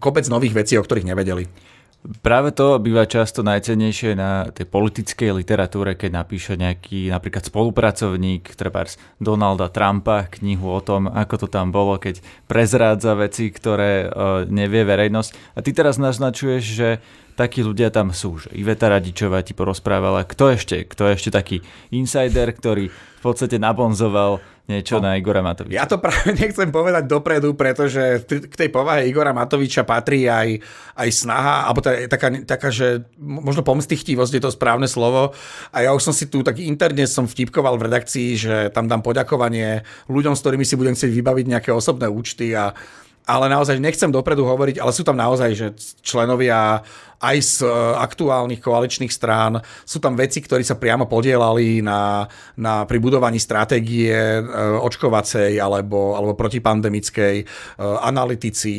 kopec 0.00 0.24
nových 0.28 0.56
vecí, 0.56 0.74
o 0.76 0.84
ktorých 0.84 1.08
nevedeli. 1.08 1.46
Práve 2.20 2.52
to 2.52 2.76
býva 2.84 3.08
často 3.08 3.40
najcennejšie 3.40 4.12
na 4.12 4.52
tej 4.52 4.68
politickej 4.68 5.40
literatúre, 5.40 5.96
keď 5.96 6.20
napíše 6.20 6.52
nejaký 6.52 7.08
napríklad 7.08 7.48
spolupracovník, 7.48 8.52
treba 8.60 8.84
Donalda 9.16 9.72
Trumpa, 9.72 10.28
knihu 10.36 10.68
o 10.68 10.84
tom, 10.84 11.08
ako 11.08 11.48
to 11.48 11.48
tam 11.48 11.72
bolo, 11.72 11.96
keď 11.96 12.20
prezrádza 12.44 13.16
veci, 13.16 13.48
ktoré 13.48 14.04
uh, 14.04 14.44
nevie 14.44 14.84
verejnosť. 14.84 15.56
A 15.56 15.64
ty 15.64 15.72
teraz 15.72 15.96
naznačuješ, 15.96 16.62
že 16.76 16.88
takí 17.40 17.64
ľudia 17.64 17.88
tam 17.88 18.12
sú. 18.12 18.36
Že 18.36 18.52
Iveta 18.52 18.92
Radičová 18.92 19.40
ti 19.40 19.56
porozprávala, 19.56 20.28
kto 20.28 20.52
ešte, 20.60 20.84
kto 20.84 21.08
ešte 21.08 21.32
taký 21.32 21.64
insider, 21.88 22.52
ktorý 22.52 22.92
v 22.92 23.20
podstate 23.24 23.56
nabonzoval 23.56 24.44
niečo 24.64 24.96
no, 24.96 25.08
na 25.08 25.20
Igora 25.20 25.44
Matoviča. 25.44 25.76
Ja 25.76 25.84
to 25.84 26.00
práve 26.00 26.32
nechcem 26.40 26.72
povedať 26.72 27.04
dopredu, 27.04 27.52
pretože 27.52 28.24
k 28.24 28.54
tej 28.54 28.72
povahe 28.72 29.04
Igora 29.04 29.36
Matoviča 29.36 29.84
patrí 29.84 30.24
aj, 30.24 30.56
aj 30.96 31.08
snaha, 31.12 31.68
alebo 31.68 31.84
tá, 31.84 31.92
taká, 32.08 32.28
taká, 32.48 32.68
že 32.72 33.04
možno 33.20 33.60
pomstichtivosť 33.60 34.32
je 34.32 34.42
to 34.42 34.54
správne 34.56 34.88
slovo. 34.88 35.36
A 35.68 35.84
ja 35.84 35.90
už 35.92 36.08
som 36.08 36.14
si 36.16 36.32
tu 36.32 36.40
taký 36.40 36.64
interne 36.64 37.04
som 37.04 37.28
vtipkoval 37.28 37.76
v 37.76 37.86
redakcii, 37.92 38.28
že 38.40 38.56
tam 38.72 38.88
dám 38.88 39.04
poďakovanie 39.04 39.84
ľuďom, 40.08 40.32
s 40.32 40.42
ktorými 40.42 40.64
si 40.64 40.80
budem 40.80 40.96
chcieť 40.96 41.12
vybaviť 41.12 41.46
nejaké 41.52 41.70
osobné 41.70 42.08
účty 42.08 42.56
a 42.56 42.72
ale 43.24 43.48
naozaj 43.48 43.80
nechcem 43.80 44.12
dopredu 44.12 44.44
hovoriť, 44.44 44.76
ale 44.80 44.92
sú 44.92 45.00
tam 45.00 45.16
naozaj 45.16 45.50
že 45.56 45.66
členovia 46.04 46.84
aj 47.24 47.36
z 47.40 47.54
e, 47.64 47.68
aktuálnych 47.96 48.60
koaličných 48.60 49.12
strán. 49.12 49.56
Sú 49.88 49.98
tam 50.02 50.12
veci, 50.12 50.44
ktorí 50.44 50.60
sa 50.60 50.76
priamo 50.76 51.08
podielali 51.08 51.80
na, 51.80 52.28
na 52.60 52.84
pribudovaní 52.84 53.40
stratégie 53.40 54.12
e, 54.12 54.42
očkovacej 54.84 55.56
alebo, 55.56 56.18
alebo 56.20 56.36
protipandemickej, 56.36 57.36
e, 57.40 57.44
analytici, 58.04 58.72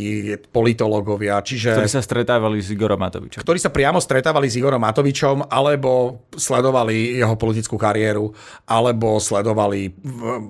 politológovia. 0.53 1.41
Čiže, 1.41 1.81
ktorí 1.81 1.89
sa 1.89 2.05
stretávali 2.05 2.61
s 2.61 2.69
Igorom 2.69 3.01
Matovičom. 3.01 3.41
Ktorí 3.41 3.57
sa 3.57 3.73
priamo 3.73 3.97
stretávali 3.97 4.45
s 4.45 4.61
Igorom 4.61 4.81
Matovičom 4.81 5.49
alebo 5.49 6.23
sledovali 6.37 7.17
jeho 7.17 7.33
politickú 7.33 7.81
kariéru 7.81 8.29
alebo 8.69 9.17
sledovali 9.17 9.89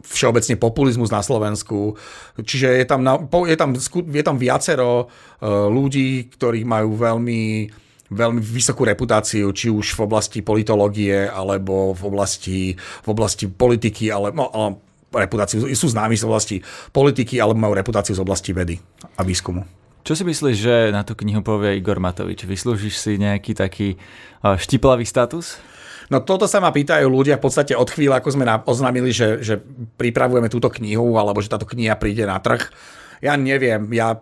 všeobecne 0.03 0.55
populizmus 0.59 1.09
na 1.13 1.23
Slovensku. 1.23 1.95
Čiže 2.35 2.83
je 2.83 2.85
tam, 2.85 3.01
je 3.47 3.55
tam, 3.55 3.71
je 3.89 4.23
tam 4.25 4.37
viacero 4.37 5.09
ľudí, 5.45 6.31
ktorí 6.33 6.65
majú 6.65 6.97
veľmi 6.97 7.41
veľmi 8.05 8.37
vysokú 8.37 8.85
reputáciu, 8.85 9.49
či 9.49 9.73
už 9.73 9.97
v 9.97 10.05
oblasti 10.05 10.45
politológie, 10.45 11.25
alebo 11.25 11.97
v 11.97 12.03
oblasti, 12.05 12.77
v 12.77 13.07
oblasti 13.09 13.49
politiky, 13.49 14.13
ale, 14.13 14.29
no, 14.29 14.45
ale 14.53 14.77
reputáciu, 15.25 15.65
sú 15.73 15.89
známi 15.89 16.13
z 16.13 16.23
oblasti 16.29 16.61
politiky, 16.93 17.41
alebo 17.41 17.57
majú 17.57 17.73
reputáciu 17.73 18.13
z 18.13 18.21
oblasti 18.21 18.53
vedy 18.53 18.77
a 19.17 19.25
výskumu. 19.25 19.65
Čo 20.05 20.13
si 20.13 20.21
myslíš, 20.21 20.57
že 20.61 20.75
na 20.93 21.01
tú 21.01 21.17
knihu 21.17 21.41
povie 21.41 21.81
Igor 21.81 21.97
Matovič? 21.97 22.45
Vyslúžiš 22.45 22.93
si 22.93 23.17
nejaký 23.17 23.57
taký 23.57 23.97
štiplavý 24.45 25.01
status? 25.01 25.57
No 26.13 26.21
toto 26.21 26.45
sa 26.45 26.61
ma 26.61 26.69
pýtajú 26.69 27.09
ľudia 27.09 27.41
v 27.41 27.49
podstate 27.49 27.73
od 27.73 27.89
chvíle, 27.89 28.13
ako 28.13 28.37
sme 28.37 28.45
oznámili, 28.69 29.09
že, 29.09 29.41
že 29.41 29.57
pripravujeme 29.97 30.45
túto 30.45 30.69
knihu, 30.69 31.17
alebo 31.17 31.41
že 31.41 31.49
táto 31.49 31.65
kniha 31.65 31.97
príde 31.97 32.29
na 32.29 32.37
trh. 32.37 32.69
Ja 33.25 33.33
neviem, 33.33 33.89
ja 33.89 34.21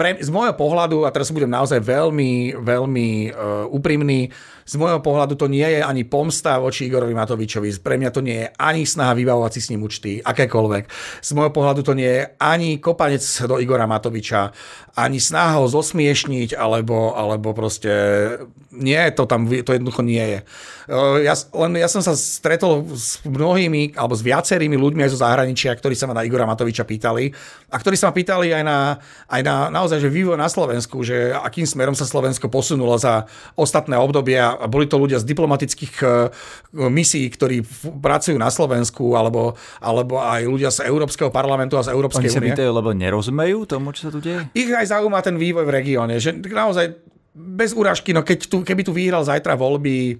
pre, 0.00 0.16
z 0.16 0.32
môjho 0.32 0.56
pohľadu, 0.56 1.04
a 1.04 1.12
teraz 1.12 1.28
budem 1.28 1.52
naozaj 1.52 1.76
veľmi, 1.84 2.56
veľmi 2.56 3.08
uh, 3.28 3.68
úprimný, 3.68 4.32
z 4.70 4.78
môjho 4.78 5.02
pohľadu 5.02 5.34
to 5.34 5.50
nie 5.50 5.66
je 5.66 5.82
ani 5.82 6.06
pomsta 6.06 6.62
voči 6.62 6.86
Igorovi 6.86 7.10
Matovičovi. 7.10 7.74
Pre 7.82 7.98
mňa 7.98 8.10
to 8.14 8.22
nie 8.22 8.46
je 8.46 8.48
ani 8.54 8.86
snaha 8.86 9.18
vybavovať 9.18 9.58
si 9.58 9.60
s 9.66 9.70
ním 9.74 9.82
účty, 9.82 10.22
akékoľvek. 10.22 10.84
Z 11.26 11.30
môjho 11.34 11.50
pohľadu 11.50 11.82
to 11.82 11.98
nie 11.98 12.06
je 12.06 12.22
ani 12.38 12.78
kopanec 12.78 13.18
do 13.50 13.58
Igora 13.58 13.90
Matoviča, 13.90 14.54
ani 14.94 15.18
snaha 15.18 15.58
ho 15.58 15.66
zosmiešniť, 15.66 16.54
alebo, 16.54 17.18
alebo 17.18 17.50
proste 17.50 17.90
nie, 18.70 18.98
to 19.10 19.26
tam 19.26 19.50
to 19.50 19.74
jednoducho 19.74 20.06
nie 20.06 20.22
je. 20.22 20.40
Ja, 21.26 21.34
len 21.34 21.74
ja 21.74 21.90
som 21.90 22.02
sa 22.02 22.14
stretol 22.14 22.86
s 22.94 23.18
mnohými, 23.26 23.98
alebo 23.98 24.14
s 24.14 24.22
viacerými 24.22 24.78
ľuďmi 24.78 25.02
aj 25.02 25.10
zo 25.10 25.22
zahraničia, 25.22 25.74
ktorí 25.74 25.98
sa 25.98 26.06
ma 26.06 26.14
na 26.14 26.22
Igora 26.22 26.46
Matoviča 26.46 26.86
pýtali 26.86 27.34
a 27.70 27.76
ktorí 27.78 27.98
sa 27.98 28.10
ma 28.10 28.14
pýtali 28.14 28.54
aj 28.54 28.62
na, 28.62 28.78
aj 29.26 29.40
na 29.42 29.54
naozaj, 29.74 29.98
že 29.98 30.10
vývoj 30.10 30.38
na 30.38 30.46
Slovensku, 30.46 31.02
že 31.02 31.34
akým 31.34 31.66
smerom 31.66 31.98
sa 31.98 32.06
Slovensko 32.06 32.46
posunulo 32.46 32.94
za 32.98 33.26
ostatné 33.58 33.98
obdobia 33.98 34.59
a 34.60 34.68
boli 34.68 34.84
to 34.84 35.00
ľudia 35.00 35.16
z 35.16 35.24
diplomatických 35.24 35.94
e, 36.04 36.06
misií, 36.92 37.32
ktorí 37.32 37.64
pracujú 37.98 38.36
na 38.36 38.52
Slovensku, 38.52 39.16
alebo, 39.16 39.56
alebo 39.80 40.20
aj 40.20 40.44
ľudia 40.44 40.68
z 40.68 40.84
Európskeho 40.84 41.32
parlamentu 41.32 41.80
a 41.80 41.84
z 41.84 41.96
Európskej 41.96 42.28
únie. 42.28 42.36
Oni 42.36 42.38
sa 42.38 42.48
pýtajú, 42.52 42.70
lebo 42.70 42.90
nerozumejú 42.92 43.58
tomu, 43.64 43.96
čo 43.96 44.08
sa 44.08 44.10
tu 44.12 44.20
deje? 44.20 44.44
Ich 44.52 44.68
aj 44.68 44.92
zaujíma 44.92 45.24
ten 45.24 45.40
vývoj 45.40 45.64
v 45.64 45.72
regióne, 45.72 46.20
že 46.20 46.36
naozaj 46.36 46.92
bez 47.32 47.72
úražky, 47.72 48.12
no 48.12 48.20
keď 48.20 48.38
tu, 48.46 48.60
keby 48.60 48.82
tu 48.84 48.92
vyhral 48.92 49.24
zajtra 49.24 49.56
voľby 49.56 50.18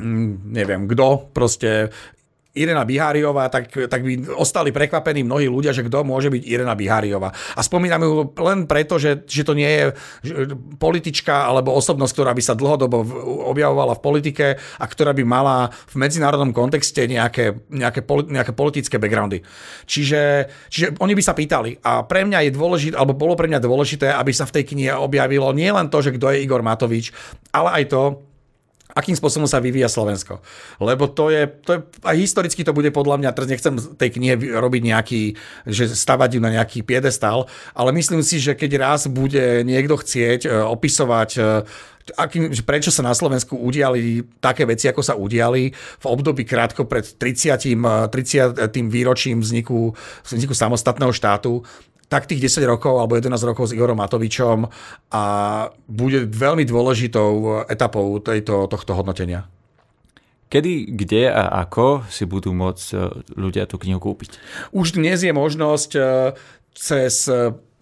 mm, 0.00 0.50
neviem 0.50 0.88
kto, 0.88 1.30
proste 1.30 1.92
Irena 2.52 2.84
Biháriová, 2.84 3.48
tak, 3.48 3.72
tak 3.72 4.04
by 4.04 4.36
ostali 4.36 4.76
prekvapení 4.76 5.24
mnohí 5.24 5.48
ľudia, 5.48 5.72
že 5.72 5.88
kto 5.88 6.04
môže 6.04 6.28
byť 6.28 6.42
Irena 6.44 6.76
Biháriová. 6.76 7.32
A 7.32 7.60
spomínam 7.64 8.04
ju 8.04 8.12
len 8.44 8.68
preto, 8.68 9.00
že, 9.00 9.24
že 9.24 9.40
to 9.40 9.56
nie 9.56 9.68
je 9.68 9.84
politička 10.76 11.48
alebo 11.48 11.72
osobnosť, 11.72 12.12
ktorá 12.12 12.32
by 12.36 12.42
sa 12.44 12.52
dlhodobo 12.52 13.00
objavovala 13.48 13.96
v 13.96 14.04
politike 14.04 14.46
a 14.60 14.84
ktorá 14.84 15.16
by 15.16 15.24
mala 15.24 15.72
v 15.88 15.94
medzinárodnom 15.96 16.52
kontexte 16.52 17.08
nejaké, 17.08 17.56
nejaké, 17.72 18.04
nejaké 18.04 18.52
politické 18.52 19.00
backgroundy. 19.00 19.40
Čiže, 19.88 20.52
čiže 20.68 20.86
oni 21.00 21.16
by 21.16 21.22
sa 21.24 21.32
pýtali. 21.32 21.80
A 21.80 22.04
pre 22.04 22.28
mňa 22.28 22.44
je 22.44 22.52
dôležité, 22.52 22.94
alebo 23.00 23.16
bolo 23.16 23.32
pre 23.32 23.48
mňa 23.48 23.64
dôležité, 23.64 24.12
aby 24.12 24.32
sa 24.36 24.44
v 24.44 24.60
tej 24.60 24.76
knihe 24.76 24.92
objavilo 24.92 25.48
nielen 25.56 25.88
to, 25.88 26.04
že 26.04 26.12
kto 26.20 26.36
je 26.36 26.44
Igor 26.44 26.60
Matovič, 26.60 27.16
ale 27.56 27.80
aj 27.80 27.84
to, 27.88 28.31
akým 28.92 29.16
spôsobom 29.16 29.48
sa 29.48 29.60
vyvíja 29.60 29.88
Slovensko. 29.88 30.44
Lebo 30.78 31.08
to 31.08 31.32
je, 31.32 31.48
to 31.64 31.70
je, 31.76 31.78
aj 32.04 32.16
historicky 32.16 32.62
to 32.62 32.76
bude 32.76 32.92
podľa 32.92 33.20
mňa, 33.20 33.34
teraz 33.34 33.48
nechcem 33.48 33.74
tej 33.96 34.10
knihe 34.16 34.34
robiť 34.56 34.82
nejaký, 34.84 35.22
že 35.68 35.92
stavať 35.92 36.36
ju 36.36 36.40
na 36.40 36.52
nejaký 36.52 36.84
piedestal, 36.84 37.48
ale 37.72 37.90
myslím 37.96 38.20
si, 38.20 38.38
že 38.38 38.52
keď 38.56 38.70
raz 38.80 39.08
bude 39.08 39.64
niekto 39.64 39.96
chcieť 39.96 40.46
e, 40.46 40.50
opisovať 40.52 41.30
e, 41.36 41.42
akým, 42.18 42.50
prečo 42.66 42.90
sa 42.90 43.06
na 43.06 43.14
Slovensku 43.14 43.54
udiali 43.54 44.26
také 44.42 44.66
veci, 44.66 44.90
ako 44.90 45.02
sa 45.02 45.14
udiali 45.14 45.70
v 45.72 46.06
období 46.06 46.42
krátko 46.42 46.84
pred 46.90 47.06
30. 47.06 48.10
30. 48.10 48.58
výročím 48.90 49.38
vzniku, 49.38 49.94
vzniku 50.26 50.54
samostatného 50.54 51.14
štátu, 51.14 51.62
tak 52.12 52.28
tých 52.28 52.44
10 52.52 52.68
rokov 52.68 53.00
alebo 53.00 53.16
11 53.16 53.40
rokov 53.48 53.72
s 53.72 53.72
Igorom 53.72 53.96
Matovičom 53.96 54.68
a 55.16 55.24
bude 55.88 56.28
veľmi 56.28 56.68
dôležitou 56.68 57.64
etapou 57.72 58.20
tejto, 58.20 58.68
tohto 58.68 58.92
hodnotenia. 58.92 59.48
Kedy, 60.52 60.92
kde 60.92 61.32
a 61.32 61.64
ako 61.64 62.04
si 62.12 62.28
budú 62.28 62.52
môcť 62.52 62.86
e, 62.92 62.96
ľudia 63.40 63.64
tú 63.64 63.80
knihu 63.80 63.96
kúpiť? 63.96 64.36
Už 64.76 65.00
dnes 65.00 65.24
je 65.24 65.32
možnosť 65.32 65.90
e, 65.96 66.00
cez 66.76 67.32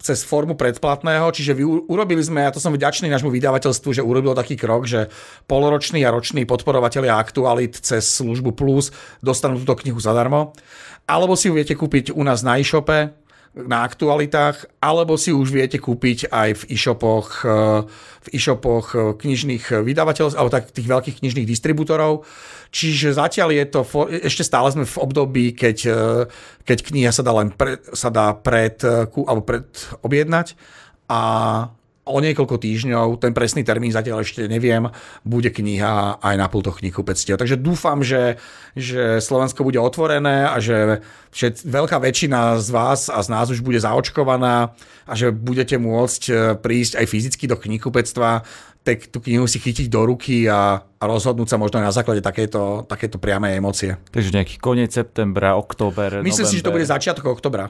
cez 0.01 0.25
formu 0.25 0.57
predplatného, 0.57 1.29
čiže 1.29 1.53
vy, 1.53 1.63
urobili 1.85 2.25
sme, 2.25 2.41
ja 2.41 2.51
to 2.51 2.57
som 2.57 2.73
vďačný 2.73 3.07
nášmu 3.07 3.29
vydavateľstvu, 3.29 4.01
že 4.01 4.01
urobilo 4.01 4.33
taký 4.33 4.57
krok, 4.57 4.89
že 4.89 5.13
poloroční 5.45 6.01
a 6.01 6.09
roční 6.09 6.49
podporovatelia 6.49 7.21
aktualit 7.21 7.77
cez 7.77 8.09
službu 8.17 8.57
Plus 8.57 8.89
dostanú 9.21 9.61
túto 9.61 9.77
knihu 9.77 10.01
zadarmo. 10.01 10.57
Alebo 11.05 11.37
si 11.37 11.49
ju 11.49 11.57
viete 11.57 11.77
kúpiť 11.77 12.13
u 12.13 12.21
nás 12.25 12.41
na 12.41 12.57
e-shope, 12.57 13.13
na 13.51 13.83
aktualitách, 13.83 14.79
alebo 14.79 15.19
si 15.19 15.35
už 15.35 15.51
viete 15.51 15.75
kúpiť 15.75 16.31
aj 16.31 16.63
v 16.63 16.63
e-shopoch, 16.71 17.43
eh, 17.43 17.83
v 18.23 18.27
e-shopoch 18.31 18.95
eh, 18.95 18.99
knižných 19.19 19.83
vydavateľov, 19.83 20.39
alebo 20.39 20.55
tak 20.55 20.71
tých 20.71 20.87
veľkých 20.87 21.19
knižných 21.19 21.47
distribútorov. 21.47 22.23
Čiže 22.71 23.11
zatiaľ 23.19 23.51
je 23.51 23.65
to, 23.67 23.81
ešte 24.23 24.47
stále 24.47 24.71
sme 24.71 24.87
v 24.87 24.97
období, 25.03 25.45
keď, 25.51 25.77
eh, 25.83 26.23
keď 26.63 26.77
kniha 26.79 27.11
sa 27.11 27.27
dá 27.27 27.35
len 27.35 27.51
pre, 27.51 27.83
sa 27.91 28.07
dá 28.07 28.31
pred, 28.31 28.79
alebo 29.27 29.43
pred 29.43 29.67
objednať 29.99 30.55
a 31.11 31.19
o 32.11 32.19
niekoľko 32.19 32.59
týždňov, 32.59 33.23
ten 33.23 33.31
presný 33.31 33.63
termín 33.63 33.95
zatiaľ 33.95 34.21
ešte 34.21 34.45
neviem, 34.45 34.91
bude 35.23 35.47
kniha 35.49 36.19
aj 36.19 36.35
na 36.35 36.47
pultoch 36.51 36.83
knihkupectiev. 36.83 37.39
Takže 37.39 37.55
dúfam, 37.57 38.03
že, 38.03 38.37
že 38.75 39.23
Slovensko 39.23 39.63
bude 39.63 39.79
otvorené 39.79 40.51
a 40.51 40.59
že 40.59 40.99
všet, 41.31 41.63
veľká 41.63 41.97
väčšina 42.03 42.59
z 42.59 42.69
vás 42.69 43.07
a 43.07 43.23
z 43.23 43.27
nás 43.31 43.47
už 43.47 43.63
bude 43.63 43.79
zaočkovaná 43.79 44.75
a 45.07 45.13
že 45.15 45.31
budete 45.31 45.79
môcť 45.79 46.23
e, 46.27 46.33
prísť 46.59 46.99
aj 46.99 47.05
fyzicky 47.07 47.47
do 47.47 47.55
knihkupectva, 47.55 48.43
tak 48.81 49.13
tú 49.13 49.21
knihu 49.21 49.45
si 49.45 49.61
chytiť 49.61 49.87
do 49.87 50.01
ruky 50.09 50.49
a, 50.49 50.81
a 50.81 51.03
rozhodnúť 51.05 51.53
sa 51.53 51.57
možno 51.61 51.79
aj 51.79 51.85
na 51.87 51.95
základe 51.95 52.21
takéto, 52.25 52.83
takéto 52.89 53.21
priamej 53.21 53.61
emócie. 53.61 53.95
Takže 54.09 54.33
nejaký 54.33 54.57
koniec 54.57 54.91
septembra, 54.91 55.53
október, 55.53 56.25
Myslím 56.25 56.45
november. 56.45 56.49
si, 56.49 56.59
že 56.59 56.65
to 56.65 56.73
bude 56.73 56.85
začiatok 56.89 57.25
oktobra 57.29 57.69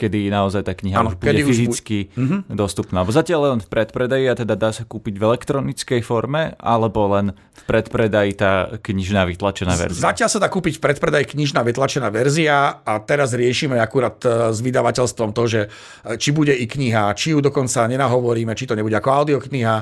kedy 0.00 0.32
naozaj 0.32 0.64
tá 0.64 0.72
kniha 0.72 0.96
ano, 0.96 1.12
už 1.12 1.20
bude 1.20 1.44
fyzicky 1.44 2.08
už... 2.08 2.16
Mhm. 2.16 2.36
dostupná. 2.56 3.04
Zatiaľ 3.04 3.52
len 3.52 3.60
v 3.60 3.68
predpredaji 3.68 4.24
a 4.32 4.34
teda 4.34 4.56
dá 4.56 4.72
sa 4.72 4.88
kúpiť 4.88 5.20
v 5.20 5.22
elektronickej 5.28 6.00
forme, 6.00 6.56
alebo 6.56 7.04
len 7.12 7.36
v 7.36 7.62
predpredaji 7.68 8.30
tá 8.40 8.52
knižná 8.80 9.28
vytlačená 9.28 9.76
verzia? 9.76 10.08
Zatiaľ 10.08 10.28
sa 10.32 10.40
dá 10.40 10.48
kúpiť 10.48 10.80
v 10.80 10.82
predpredaji 10.88 11.36
knižná 11.36 11.60
vytlačená 11.60 12.08
verzia 12.08 12.80
a 12.80 12.92
teraz 13.04 13.36
riešime 13.36 13.76
akurát 13.76 14.16
e, 14.24 14.54
s 14.54 14.58
vydavateľstvom 14.64 15.30
to, 15.36 15.42
že 15.44 15.60
e, 15.66 15.68
či 16.16 16.32
bude 16.32 16.56
i 16.56 16.64
kniha, 16.64 17.12
či 17.12 17.36
ju 17.36 17.44
dokonca 17.44 17.84
nenahovoríme, 17.84 18.56
či 18.56 18.64
to 18.64 18.72
nebude 18.72 18.96
ako 18.96 19.10
audiokniha, 19.12 19.76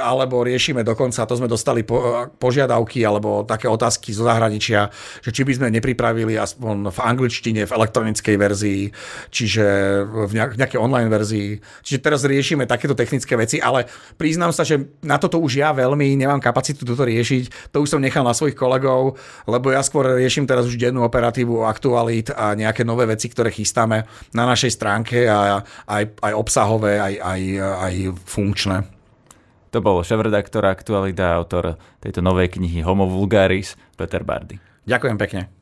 alebo 0.00 0.40
riešime 0.40 0.80
dokonca, 0.80 1.28
to 1.28 1.36
sme 1.36 1.50
dostali 1.50 1.84
po, 1.84 2.00
e, 2.00 2.32
požiadavky 2.40 3.04
alebo 3.04 3.44
také 3.44 3.68
otázky 3.68 4.16
zo 4.16 4.24
zahraničia, 4.24 4.88
že 5.20 5.30
či 5.34 5.44
by 5.44 5.52
sme 5.58 5.68
nepripravili 5.74 6.38
aspoň 6.38 6.88
v 6.94 6.98
angličtine, 7.02 7.68
v 7.68 7.72
elektronickej 7.76 8.36
verzii, 8.38 8.82
čiže 9.28 9.57
čiže 9.58 10.06
v 10.30 10.32
nejakej 10.54 10.78
online 10.78 11.10
verzii. 11.10 11.58
Čiže 11.82 11.98
teraz 11.98 12.22
riešime 12.22 12.70
takéto 12.70 12.94
technické 12.94 13.34
veci, 13.34 13.58
ale 13.58 13.90
priznám 14.14 14.54
sa, 14.54 14.62
že 14.62 14.78
na 15.02 15.18
toto 15.18 15.42
už 15.42 15.58
ja 15.58 15.74
veľmi 15.74 16.14
nemám 16.14 16.38
kapacitu 16.38 16.86
toto 16.86 17.02
riešiť. 17.02 17.74
To 17.74 17.82
už 17.82 17.98
som 17.98 18.00
nechal 18.00 18.22
na 18.22 18.30
svojich 18.30 18.54
kolegov, 18.54 19.18
lebo 19.50 19.74
ja 19.74 19.82
skôr 19.82 20.14
riešim 20.14 20.46
teraz 20.46 20.70
už 20.70 20.78
dennú 20.78 21.02
operatívu 21.02 21.66
aktualit 21.66 22.30
a 22.30 22.54
nejaké 22.54 22.86
nové 22.86 23.10
veci, 23.10 23.26
ktoré 23.26 23.50
chystáme 23.50 24.06
na 24.30 24.44
našej 24.46 24.70
stránke 24.78 25.26
a 25.26 25.66
aj, 25.90 26.04
aj 26.22 26.32
obsahové, 26.38 27.02
aj, 27.02 27.14
aj, 27.18 27.40
aj 27.58 27.94
funkčné. 28.22 28.76
To 29.68 29.84
bol 29.84 30.00
šéf-redaktor 30.00 30.64
Aktualita 30.64 31.36
a 31.36 31.36
autor 31.36 31.76
tejto 32.00 32.24
novej 32.24 32.56
knihy 32.56 32.80
Homo 32.80 33.04
Vulgaris, 33.04 33.76
Peter 34.00 34.24
Bardy. 34.24 34.56
Ďakujem 34.88 35.20
pekne. 35.20 35.57